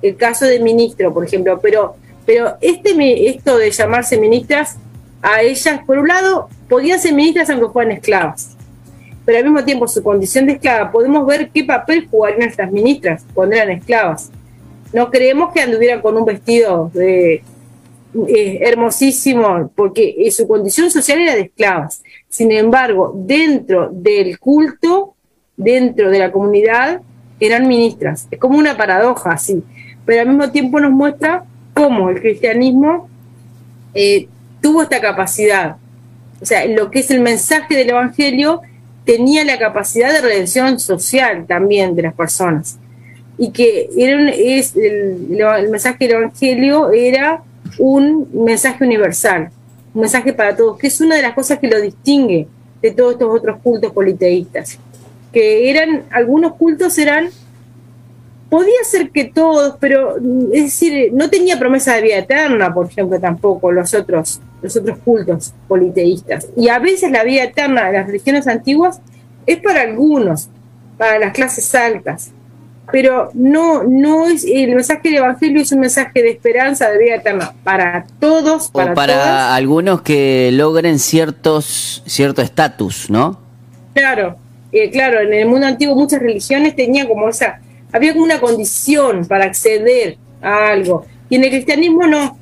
El 0.01 0.15
caso 0.15 0.45
de 0.45 0.59
ministro, 0.59 1.13
por 1.13 1.25
ejemplo, 1.25 1.59
pero 1.61 1.95
pero 2.25 2.57
este 2.61 2.93
esto 3.27 3.57
de 3.57 3.71
llamarse 3.71 4.15
ministras 4.19 4.77
a 5.21 5.41
ellas, 5.41 5.81
por 5.85 5.97
un 5.97 6.07
lado, 6.07 6.47
podían 6.69 6.99
ser 6.99 7.13
ministras 7.13 7.49
aunque 7.49 7.69
fueran 7.69 7.91
esclavas, 7.93 8.55
pero 9.29 9.37
al 9.37 9.43
mismo 9.43 9.63
tiempo 9.63 9.87
su 9.87 10.01
condición 10.01 10.47
de 10.47 10.53
esclava, 10.53 10.91
podemos 10.91 11.23
ver 11.23 11.51
qué 11.53 11.63
papel 11.63 12.07
jugarían 12.09 12.49
estas 12.49 12.71
ministras 12.71 13.23
cuando 13.31 13.55
eran 13.55 13.69
esclavas. 13.69 14.31
No 14.91 15.11
creemos 15.11 15.53
que 15.53 15.61
anduvieran 15.61 16.01
con 16.01 16.17
un 16.17 16.25
vestido 16.25 16.89
de, 16.95 17.43
eh, 18.27 18.59
hermosísimo, 18.61 19.71
porque 19.75 20.15
eh, 20.17 20.31
su 20.31 20.47
condición 20.47 20.89
social 20.89 21.21
era 21.21 21.35
de 21.35 21.41
esclavas. 21.41 22.01
Sin 22.27 22.51
embargo, 22.51 23.13
dentro 23.15 23.91
del 23.93 24.39
culto, 24.39 25.13
dentro 25.55 26.09
de 26.09 26.17
la 26.17 26.31
comunidad, 26.31 26.99
eran 27.39 27.67
ministras. 27.67 28.27
Es 28.31 28.39
como 28.39 28.57
una 28.57 28.77
paradoja 28.77 29.33
así, 29.33 29.63
pero 30.07 30.21
al 30.21 30.29
mismo 30.29 30.49
tiempo 30.51 30.79
nos 30.79 30.91
muestra 30.91 31.43
cómo 31.75 32.09
el 32.09 32.19
cristianismo 32.19 33.07
eh, 33.93 34.27
tuvo 34.59 34.81
esta 34.81 34.99
capacidad. 34.99 35.75
O 36.41 36.45
sea, 36.47 36.65
lo 36.65 36.89
que 36.89 37.01
es 37.01 37.11
el 37.11 37.21
mensaje 37.21 37.75
del 37.75 37.91
Evangelio 37.91 38.63
tenía 39.09 39.43
la 39.43 39.57
capacidad 39.57 40.13
de 40.13 40.21
redención 40.21 40.79
social 40.79 41.47
también 41.47 41.95
de 41.95 42.03
las 42.03 42.13
personas. 42.13 42.77
Y 43.39 43.49
que 43.49 43.89
era 43.97 44.19
el, 44.31 44.63
el 44.75 45.69
mensaje 45.71 46.07
del 46.07 46.17
Evangelio 46.17 46.91
era 46.91 47.41
un 47.79 48.29
mensaje 48.31 48.83
universal, 48.83 49.49
un 49.95 50.01
mensaje 50.01 50.31
para 50.31 50.55
todos, 50.55 50.77
que 50.77 50.85
es 50.85 51.01
una 51.01 51.15
de 51.15 51.23
las 51.23 51.33
cosas 51.33 51.57
que 51.57 51.67
lo 51.67 51.81
distingue 51.81 52.47
de 52.83 52.91
todos 52.91 53.13
estos 53.13 53.35
otros 53.35 53.59
cultos 53.63 53.91
politeístas. 53.91 54.77
Que 55.33 55.71
eran, 55.71 56.03
algunos 56.11 56.53
cultos 56.53 56.95
eran 56.99 57.29
podía 58.49 58.83
ser 58.83 59.11
que 59.11 59.25
todos, 59.25 59.75
pero 59.79 60.17
es 60.51 60.63
decir, 60.63 61.11
no 61.13 61.29
tenía 61.29 61.59
promesa 61.59 61.95
de 61.95 62.01
vida 62.01 62.17
eterna, 62.17 62.73
por 62.73 62.87
ejemplo, 62.87 63.19
tampoco 63.19 63.71
los 63.71 63.93
otros, 63.93 64.41
los 64.61 64.75
otros 64.75 64.97
cultos 64.99 65.53
politeístas. 65.67 66.47
Y 66.57 66.69
a 66.69 66.79
veces 66.79 67.11
la 67.11 67.23
vida 67.23 67.43
eterna 67.43 67.87
de 67.87 67.93
las 67.93 68.07
religiones 68.07 68.47
antiguas 68.47 69.01
es 69.45 69.59
para 69.59 69.81
algunos, 69.81 70.49
para 70.97 71.19
las 71.19 71.33
clases 71.33 71.73
altas. 71.75 72.31
Pero 72.91 73.29
no, 73.35 73.83
no 73.83 74.25
es 74.25 74.43
el 74.43 74.73
mensaje 74.73 75.09
del 75.09 75.17
Evangelio 75.17 75.61
es 75.61 75.71
un 75.71 75.81
mensaje 75.81 76.23
de 76.23 76.31
esperanza, 76.31 76.89
de 76.89 76.97
vida 76.97 77.15
eterna, 77.15 77.53
para 77.63 78.05
todos, 78.19 78.71
para, 78.71 78.93
o 78.93 78.95
para 78.95 79.53
algunos 79.53 80.01
que 80.01 80.49
logren 80.51 80.97
ciertos 80.97 82.01
cierto 82.07 82.41
estatus, 82.41 83.11
¿no? 83.11 83.39
Claro, 83.93 84.37
eh, 84.71 84.89
claro, 84.89 85.19
en 85.19 85.33
el 85.33 85.47
mundo 85.47 85.67
antiguo 85.67 85.95
muchas 85.95 86.19
religiones 86.19 86.75
tenían 86.75 87.07
como 87.07 87.29
esa 87.29 87.59
había 87.91 88.13
como 88.13 88.25
una 88.25 88.39
condición 88.39 89.25
para 89.25 89.45
acceder 89.45 90.17
a 90.41 90.69
algo. 90.69 91.05
Y 91.29 91.35
en 91.35 91.43
el 91.43 91.49
cristianismo 91.49 92.07
no, 92.07 92.37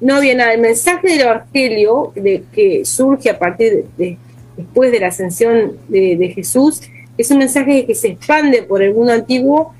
no 0.00 0.16
había 0.16 0.34
nada. 0.34 0.52
El 0.52 0.60
mensaje 0.60 1.08
del 1.08 1.20
Evangelio 1.20 2.12
de, 2.14 2.44
que 2.52 2.84
surge 2.84 3.30
a 3.30 3.38
partir 3.38 3.86
de, 3.96 4.18
después 4.56 4.92
de 4.92 5.00
la 5.00 5.08
ascensión 5.08 5.78
de, 5.88 6.32
Jesús 6.34 6.82
es 7.16 7.30
un 7.30 7.38
mensaje 7.38 7.86
que 7.86 7.94
se 7.94 8.08
expande 8.08 8.62
por 8.62 8.82
el 8.82 8.94
mundo 8.94 9.12
antiguo 9.12 9.72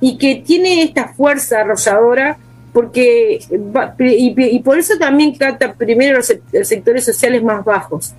y 0.00 0.18
que 0.18 0.36
tiene 0.36 0.82
esta 0.82 1.08
fuerza 1.08 1.60
arrolladora 1.60 2.38
porque 2.72 3.40
y, 3.98 4.58
por 4.60 4.78
eso 4.78 4.98
también 4.98 5.34
canta 5.34 5.72
primero 5.72 6.18
los, 6.18 6.34
los 6.52 6.68
sectores 6.68 7.02
sociales 7.04 7.42
más 7.42 7.64
bajos 7.64 8.12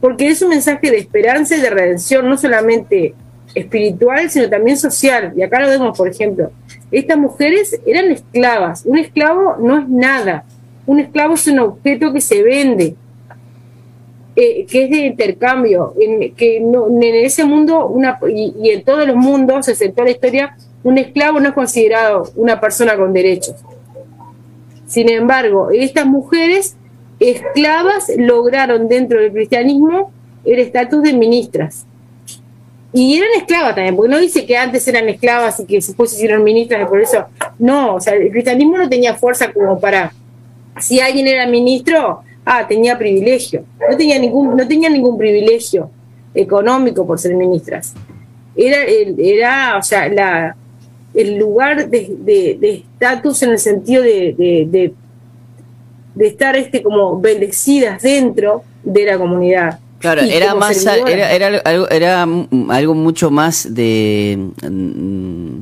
porque 0.00 0.28
es 0.28 0.40
un 0.42 0.50
mensaje 0.50 0.90
de 0.92 0.98
esperanza 0.98 1.56
y 1.56 1.60
de 1.60 1.70
redención 1.70 2.28
no 2.28 2.38
solamente 2.38 3.14
espiritual, 3.54 4.30
sino 4.30 4.48
también 4.48 4.76
social. 4.76 5.32
Y 5.36 5.42
acá 5.42 5.60
lo 5.60 5.68
vemos, 5.68 5.96
por 5.96 6.08
ejemplo, 6.08 6.50
estas 6.90 7.16
mujeres 7.16 7.80
eran 7.86 8.10
esclavas. 8.10 8.84
Un 8.84 8.98
esclavo 8.98 9.56
no 9.58 9.78
es 9.78 9.88
nada. 9.88 10.44
Un 10.86 11.00
esclavo 11.00 11.34
es 11.34 11.46
un 11.46 11.60
objeto 11.60 12.12
que 12.12 12.20
se 12.20 12.42
vende, 12.42 12.94
eh, 14.36 14.66
que 14.66 14.84
es 14.84 14.90
de 14.90 14.98
intercambio, 15.06 15.94
en, 15.98 16.34
que 16.34 16.60
no, 16.60 16.88
en 16.88 17.02
ese 17.02 17.44
mundo 17.44 17.86
una, 17.86 18.18
y, 18.28 18.70
en 18.70 18.84
todos 18.84 19.06
los 19.06 19.16
mundos, 19.16 19.68
excepto 19.68 20.04
la 20.04 20.10
historia, 20.10 20.56
un 20.82 20.98
esclavo 20.98 21.40
no 21.40 21.48
es 21.48 21.54
considerado 21.54 22.24
una 22.36 22.60
persona 22.60 22.96
con 22.96 23.12
derechos. 23.12 23.56
Sin 24.86 25.08
embargo, 25.08 25.70
estas 25.70 26.04
mujeres 26.04 26.76
esclavas 27.18 28.12
lograron 28.18 28.88
dentro 28.88 29.20
del 29.20 29.32
cristianismo 29.32 30.12
el 30.44 30.58
estatus 30.58 31.02
de 31.02 31.14
ministras 31.14 31.86
y 32.96 33.16
eran 33.16 33.30
esclavas 33.36 33.74
también, 33.74 33.96
porque 33.96 34.12
no 34.12 34.20
dice 34.20 34.46
que 34.46 34.56
antes 34.56 34.86
eran 34.86 35.08
esclavas 35.08 35.58
y 35.58 35.66
que 35.66 35.74
después 35.74 36.10
se 36.10 36.16
hicieron 36.16 36.44
ministras 36.44 36.80
y 36.80 36.84
por 36.84 37.00
eso. 37.00 37.24
No, 37.58 37.96
o 37.96 38.00
sea, 38.00 38.14
el 38.14 38.30
cristianismo 38.30 38.78
no 38.78 38.88
tenía 38.88 39.16
fuerza 39.16 39.52
como 39.52 39.80
para. 39.80 40.12
Si 40.78 41.00
alguien 41.00 41.26
era 41.26 41.44
ministro, 41.48 42.20
ah, 42.44 42.64
tenía 42.68 42.96
privilegio. 42.96 43.64
No 43.90 43.96
tenía 43.96 44.16
ningún, 44.20 44.56
no 44.56 44.68
tenía 44.68 44.88
ningún 44.88 45.18
privilegio 45.18 45.90
económico 46.34 47.04
por 47.04 47.18
ser 47.18 47.34
ministras. 47.34 47.94
Era, 48.54 48.84
era 48.84 49.76
o 49.76 49.82
sea, 49.82 50.08
la, 50.08 50.56
el 51.14 51.36
lugar 51.36 51.88
de 51.88 52.58
estatus 52.62 53.42
en 53.42 53.50
el 53.50 53.58
sentido 53.58 54.04
de, 54.04 54.36
de, 54.70 54.94
de 56.14 56.26
estar 56.28 56.54
este 56.54 56.80
como 56.80 57.20
bendecidas 57.20 58.02
dentro 58.02 58.62
de 58.84 59.04
la 59.04 59.18
comunidad. 59.18 59.80
Claro, 60.04 60.20
era 60.20 60.54
más 60.54 60.84
era, 60.84 61.32
era, 61.32 61.46
algo, 61.64 61.88
era 61.88 62.28
algo 62.68 62.94
mucho 62.94 63.30
más 63.30 63.72
de 63.72 64.50
mm, 64.62 65.60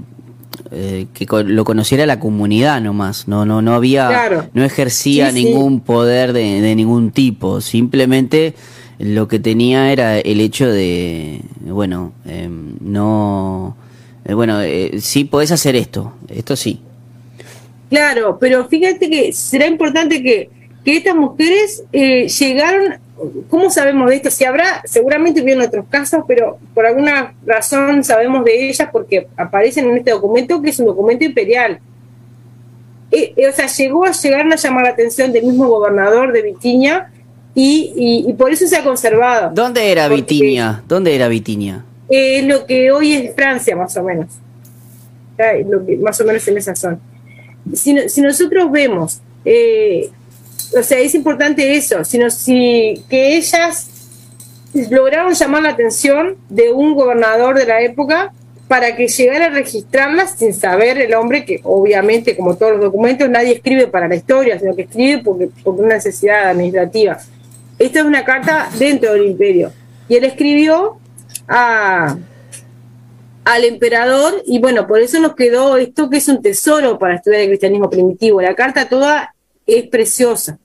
eh, 0.73 1.07
que 1.15 1.27
lo 1.45 1.65
conociera 1.65 2.07
la 2.07 2.19
comunidad 2.19 2.81
nomás, 2.81 3.29
no 3.29 3.47
no 3.47 3.63
no 3.63 3.73
había 3.73 4.49
no 4.53 4.65
ejercía 4.65 5.31
ningún 5.31 5.79
poder 5.79 6.33
de, 6.33 6.75
ningún 6.75 7.13
tipo, 7.13 7.61
simplemente 7.61 8.55
lo 8.99 9.29
que 9.29 9.39
tenía 9.39 9.93
era 9.93 10.19
el 10.19 10.41
hecho 10.41 10.69
de 10.69 11.43
bueno, 11.61 12.13
em, 12.27 12.75
no 12.81 13.77
eh, 14.25 14.35
bueno, 14.35 14.61
eh, 14.61 14.99
sí 15.01 15.23
podés 15.23 15.53
hacer 15.53 15.77
esto, 15.77 16.15
esto 16.27 16.57
sí. 16.57 16.81
Claro, 17.91 18.39
pero 18.41 18.67
fíjate 18.67 19.09
que 19.09 19.33
será 19.33 19.69
importante 19.69 20.21
que, 20.21 20.51
que 20.85 20.97
estas 20.97 21.15
mujeres 21.15 21.85
llegaron 21.93 23.02
¿Cómo 23.49 23.71
sabemos 23.71 24.09
de 24.09 24.17
esto? 24.17 24.31
Si 24.31 24.45
habrá, 24.45 24.83
seguramente 24.85 25.43
hubieron 25.43 25.65
otros 25.65 25.87
casos, 25.89 26.25
pero 26.27 26.59
por 26.75 26.87
alguna 26.87 27.35
razón 27.47 28.03
sabemos 28.03 28.45
de 28.45 28.69
ellas 28.69 28.89
porque 28.91 29.29
aparecen 29.37 29.89
en 29.91 29.99
este 29.99 30.11
documento 30.11 30.61
que 30.61 30.71
es 30.71 30.79
un 30.81 30.87
documento 30.87 31.25
imperial. 31.25 31.79
Eh, 33.11 33.35
eh, 33.37 33.49
o 33.49 33.53
sea, 33.53 33.67
llegó 33.67 34.07
a 34.07 34.13
llegar 34.13 34.51
a 34.51 34.57
llamar 34.57 34.85
la 34.85 34.91
atención 34.91 35.33
del 35.33 35.45
mismo 35.45 35.69
gobernador 35.69 36.33
de 36.33 36.43
Vitinia 36.43 37.11
y, 37.55 38.33
por 38.39 38.51
eso 38.51 38.67
se 38.67 38.77
ha 38.77 38.83
conservado. 38.83 39.51
¿Dónde 39.55 39.93
era 39.93 40.09
Vitinia? 40.09 40.83
¿Dónde 40.89 41.15
era 41.15 41.29
Vitinia? 41.29 41.85
Es 42.09 42.45
lo 42.45 42.67
que 42.67 42.91
hoy 42.91 43.13
es 43.13 43.35
Francia, 43.35 43.77
más 43.77 43.97
o 43.97 44.03
menos. 44.03 44.29
Lo 45.69 45.85
que, 45.85 45.97
más 45.99 46.21
o 46.21 46.25
menos 46.25 46.47
en 46.49 46.57
esa 46.57 46.75
zona. 46.75 46.99
Si, 47.75 48.09
si 48.09 48.21
nosotros 48.23 48.71
vemos 48.73 49.21
eh, 49.45 50.11
o 50.77 50.83
sea, 50.83 50.99
es 50.99 51.15
importante 51.15 51.77
eso, 51.77 52.05
sino 52.05 52.31
si 52.31 53.03
que 53.09 53.37
ellas 53.37 53.89
lograron 54.91 55.35
llamar 55.35 55.63
la 55.63 55.71
atención 55.71 56.37
de 56.49 56.73
un 56.73 56.95
gobernador 56.95 57.57
de 57.59 57.67
la 57.67 57.83
época 57.83 58.33
para 58.69 58.97
que 58.97 59.07
llegara 59.07 59.47
a 59.47 59.51
registrarlas 59.51 60.39
sin 60.39 60.55
saber 60.55 60.99
el 60.99 61.13
hombre 61.15 61.45
que 61.45 61.61
obviamente 61.63 62.35
como 62.35 62.57
todos 62.57 62.73
los 62.73 62.81
documentos 62.81 63.29
nadie 63.29 63.53
escribe 63.53 63.87
para 63.87 64.09
la 64.09 64.15
historia, 64.15 64.59
sino 64.59 64.75
que 64.75 64.83
escribe 64.83 65.23
porque 65.23 65.49
por 65.63 65.75
una 65.75 65.97
necesidad 65.97 66.49
administrativa. 66.49 67.19
Esta 67.79 67.99
es 67.99 68.05
una 68.07 68.25
carta 68.25 68.71
dentro 68.79 69.13
del 69.13 69.27
imperio 69.27 69.73
y 70.09 70.17
él 70.17 70.25
escribió 70.25 70.97
a, 71.49 72.17
al 73.45 73.65
emperador 73.65 74.43
y 74.47 74.59
bueno, 74.59 74.87
por 74.87 75.01
eso 75.01 75.21
nos 75.21 75.35
quedó 75.35 75.77
esto 75.77 76.09
que 76.09 76.17
es 76.17 76.29
un 76.29 76.41
tesoro 76.41 76.99
para 76.99 77.17
estudiar 77.17 77.43
el 77.43 77.49
cristianismo 77.49 77.91
primitivo. 77.91 78.41
La 78.41 78.55
carta 78.55 78.89
toda 78.89 79.35
es 79.67 79.87
preciosa. 79.89 80.59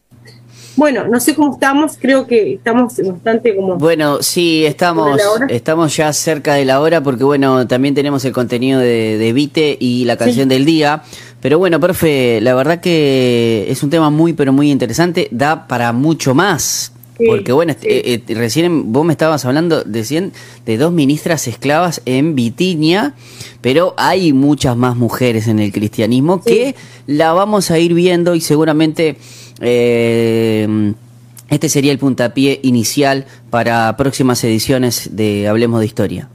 Bueno, 0.78 1.08
no 1.08 1.20
sé 1.20 1.34
cómo 1.34 1.54
estamos, 1.54 1.98
creo 2.00 2.28
que 2.28 2.54
estamos 2.54 2.94
bastante 3.04 3.56
como... 3.56 3.78
Bueno, 3.78 4.22
sí, 4.22 4.64
estamos, 4.64 5.20
estamos 5.50 5.98
ya 5.98 6.14
cerca 6.14 6.54
de 6.54 6.66
la 6.66 6.80
hora 6.82 7.02
porque 7.02 7.24
bueno, 7.24 7.66
también 7.68 7.96
tenemos 7.96 8.24
el 8.26 8.32
contenido 8.32 8.80
de, 8.80 9.18
de 9.18 9.34
Vite 9.34 9.76
y 9.80 10.06
la 10.06 10.18
canción 10.18 10.48
del 10.48 10.66
día, 10.66 11.02
Pero 11.42 11.58
bueno, 11.58 11.80
profe, 11.80 12.40
la 12.42 12.54
verdad 12.54 12.80
que 12.80 13.66
es 13.70 13.82
un 13.82 13.90
tema 13.90 14.12
muy, 14.12 14.34
pero 14.34 14.54
muy 14.54 14.70
interesante, 14.70 15.28
da 15.32 15.68
para 15.68 15.94
mucho 15.94 16.36
más. 16.36 16.92
Porque 17.26 17.52
bueno, 17.52 17.74
eh, 17.82 18.22
eh, 18.28 18.36
recién 18.36 18.94
vos 18.94 19.04
me 19.04 19.14
estabas 19.14 19.44
hablando 19.46 19.84
de, 19.84 20.32
de 20.66 20.78
dos 20.78 20.92
ministras 20.92 21.48
esclavas 21.48 22.02
en 22.06 22.36
Bitinia, 22.36 23.16
pero 23.62 23.96
hay 23.98 24.34
muchas 24.34 24.78
más 24.78 24.96
mujeres 24.96 25.48
en 25.48 25.58
el 25.58 25.72
cristianismo 25.72 26.42
que 26.44 26.76
la 27.08 27.34
vamos 27.34 27.72
a 27.72 27.80
ir 27.80 27.96
viendo 27.96 28.36
y 28.36 28.42
seguramente 28.42 29.18
eh, 29.62 30.94
este 31.50 31.70
sería 31.70 31.92
el 31.92 32.00
puntapié 32.00 32.60
inicial 32.64 33.26
para 33.50 33.96
próximas 33.98 34.44
ediciones 34.44 35.16
de 35.16 35.48
Hablemos 35.48 35.80
de 35.80 35.86
Historia. 35.86 36.30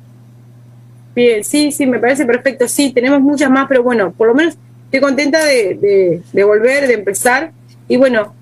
Bien, 1.14 1.44
sí, 1.44 1.72
sí, 1.72 1.86
me 1.86 1.98
parece 1.98 2.24
perfecto. 2.24 2.66
Sí, 2.68 2.90
tenemos 2.92 3.20
muchas 3.20 3.50
más, 3.50 3.66
pero 3.68 3.82
bueno, 3.82 4.12
por 4.12 4.28
lo 4.28 4.34
menos 4.34 4.54
estoy 4.86 5.00
contenta 5.00 5.44
de, 5.44 6.22
de 6.32 6.44
volver, 6.44 6.86
de 6.86 6.94
empezar. 6.94 7.52
Y 7.88 7.98
bueno, 7.98 8.32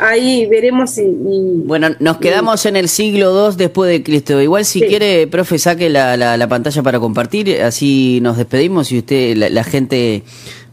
ahí 0.00 0.46
veremos 0.46 0.96
y, 0.98 1.04
bueno 1.06 1.88
nos 1.98 2.18
quedamos 2.18 2.64
en 2.66 2.76
el 2.76 2.88
siglo 2.88 3.48
II 3.48 3.56
después 3.56 3.90
de 3.90 4.02
Cristo 4.02 4.40
igual 4.40 4.64
si 4.64 4.80
quiere 4.80 5.26
profe 5.26 5.58
saque 5.58 5.88
la, 5.88 6.16
la, 6.16 6.48
pantalla 6.48 6.82
para 6.82 6.98
compartir 6.98 7.62
así 7.62 8.20
nos 8.22 8.36
despedimos 8.36 8.90
y 8.92 8.98
usted 8.98 9.36
la 9.36 9.64
gente 9.64 10.22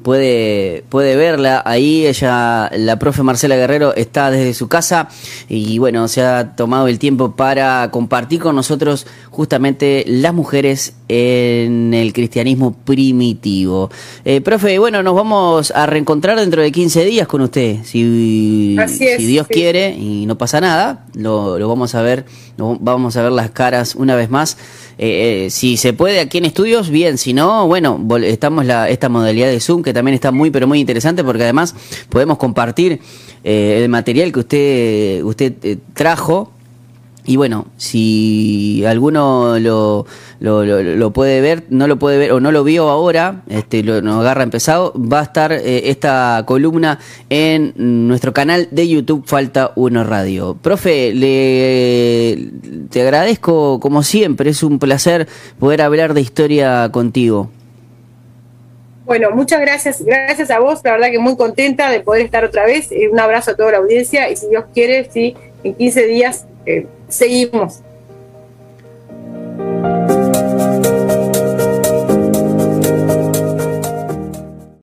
puede, 0.07 0.85
puede 0.87 1.17
verla 1.17 1.61
ahí. 1.65 2.07
Ella, 2.07 2.71
la 2.77 2.97
profe 2.97 3.23
Marcela 3.23 3.57
Guerrero, 3.57 3.93
está 3.93 4.31
desde 4.31 4.53
su 4.53 4.69
casa 4.69 5.09
y 5.49 5.79
bueno, 5.79 6.07
se 6.07 6.21
ha 6.21 6.55
tomado 6.55 6.87
el 6.87 6.97
tiempo 6.97 7.35
para 7.35 7.91
compartir 7.91 8.39
con 8.39 8.55
nosotros 8.55 9.05
justamente 9.31 10.05
las 10.07 10.33
mujeres 10.33 10.93
en 11.09 11.93
el 11.93 12.13
cristianismo 12.13 12.71
primitivo. 12.71 13.91
Eh, 14.23 14.39
profe, 14.39 14.79
bueno, 14.79 15.03
nos 15.03 15.13
vamos 15.13 15.71
a 15.71 15.85
reencontrar 15.85 16.39
dentro 16.39 16.61
de 16.61 16.71
15 16.71 17.03
días 17.03 17.27
con 17.27 17.41
usted. 17.41 17.83
Si, 17.83 18.77
si 18.87 19.25
Dios 19.25 19.45
quiere 19.47 19.89
y 19.93 20.25
no 20.25 20.37
pasa 20.37 20.61
nada, 20.61 21.05
lo, 21.17 21.57
lo 21.59 21.67
vamos 21.67 21.95
a 21.95 22.01
ver, 22.01 22.25
vamos 22.57 23.17
a 23.17 23.23
ver 23.23 23.31
las 23.31 23.51
caras 23.51 23.95
una 23.95 24.15
vez 24.15 24.29
más. 24.29 24.57
Eh, 24.97 25.45
eh, 25.45 25.49
si 25.49 25.77
se 25.77 25.93
puede 25.93 26.19
aquí 26.19 26.37
en 26.37 26.45
estudios, 26.45 26.89
bien, 26.89 27.17
si 27.17 27.33
no, 27.33 27.67
bueno, 27.67 27.99
estamos 28.23 28.65
la, 28.65 28.89
esta 28.89 29.09
modalidad 29.09 29.47
de 29.47 29.59
Zoom 29.59 29.83
que 29.83 29.93
también 29.93 30.15
está 30.15 30.31
muy, 30.31 30.49
pero 30.49 30.67
muy 30.67 30.79
interesante 30.79 31.23
porque 31.23 31.43
además 31.43 31.75
podemos 32.09 32.37
compartir 32.37 32.99
eh, 33.43 33.81
el 33.83 33.89
material 33.89 34.31
que 34.31 34.39
usted, 34.39 35.23
usted 35.23 35.79
trajo 35.93 36.51
y 37.27 37.35
bueno, 37.35 37.67
si 37.75 38.85
alguno 38.85 39.59
lo, 39.59 40.05
lo, 40.39 41.11
puede 41.11 41.41
ver, 41.41 41.63
no 41.69 41.85
lo 41.87 41.99
puede 41.99 42.17
ver 42.17 42.31
o 42.31 42.39
no 42.39 42.53
lo 42.53 42.63
vio 42.63 42.87
ahora, 42.87 43.41
este, 43.49 43.83
lo, 43.83 44.01
nos 44.01 44.21
agarra 44.21 44.43
empezado, 44.43 44.93
va 44.95 45.19
a 45.19 45.23
estar 45.23 45.51
eh, 45.51 45.89
esta 45.89 46.43
columna 46.47 46.99
en 47.29 47.73
nuestro 47.75 48.31
canal 48.31 48.69
de 48.71 48.87
YouTube 48.87 49.27
Falta 49.27 49.73
Uno 49.75 50.05
Radio. 50.05 50.57
Profe, 50.61 51.13
le, 51.13 52.49
te 52.89 53.01
agradezco 53.01 53.81
como 53.81 54.03
siempre, 54.03 54.51
es 54.51 54.63
un 54.63 54.79
placer 54.79 55.27
poder 55.59 55.81
hablar 55.81 56.13
de 56.13 56.21
historia 56.21 56.89
contigo. 56.93 57.51
Bueno, 59.05 59.31
muchas 59.31 59.59
gracias, 59.59 60.01
gracias 60.01 60.49
a 60.49 60.59
vos, 60.59 60.79
la 60.85 60.93
verdad 60.93 61.11
que 61.11 61.19
muy 61.19 61.35
contenta 61.35 61.91
de 61.91 61.99
poder 61.99 62.21
estar 62.21 62.45
otra 62.45 62.65
vez. 62.65 62.89
Eh, 62.93 63.09
un 63.11 63.19
abrazo 63.19 63.51
a 63.51 63.55
toda 63.57 63.73
la 63.73 63.77
audiencia 63.79 64.29
y 64.29 64.37
si 64.37 64.47
Dios 64.47 64.63
quiere, 64.73 65.09
sí, 65.11 65.35
en 65.65 65.75
15 65.75 66.05
días 66.07 66.45
eh, 66.65 66.87
Seguimos. 67.09 67.81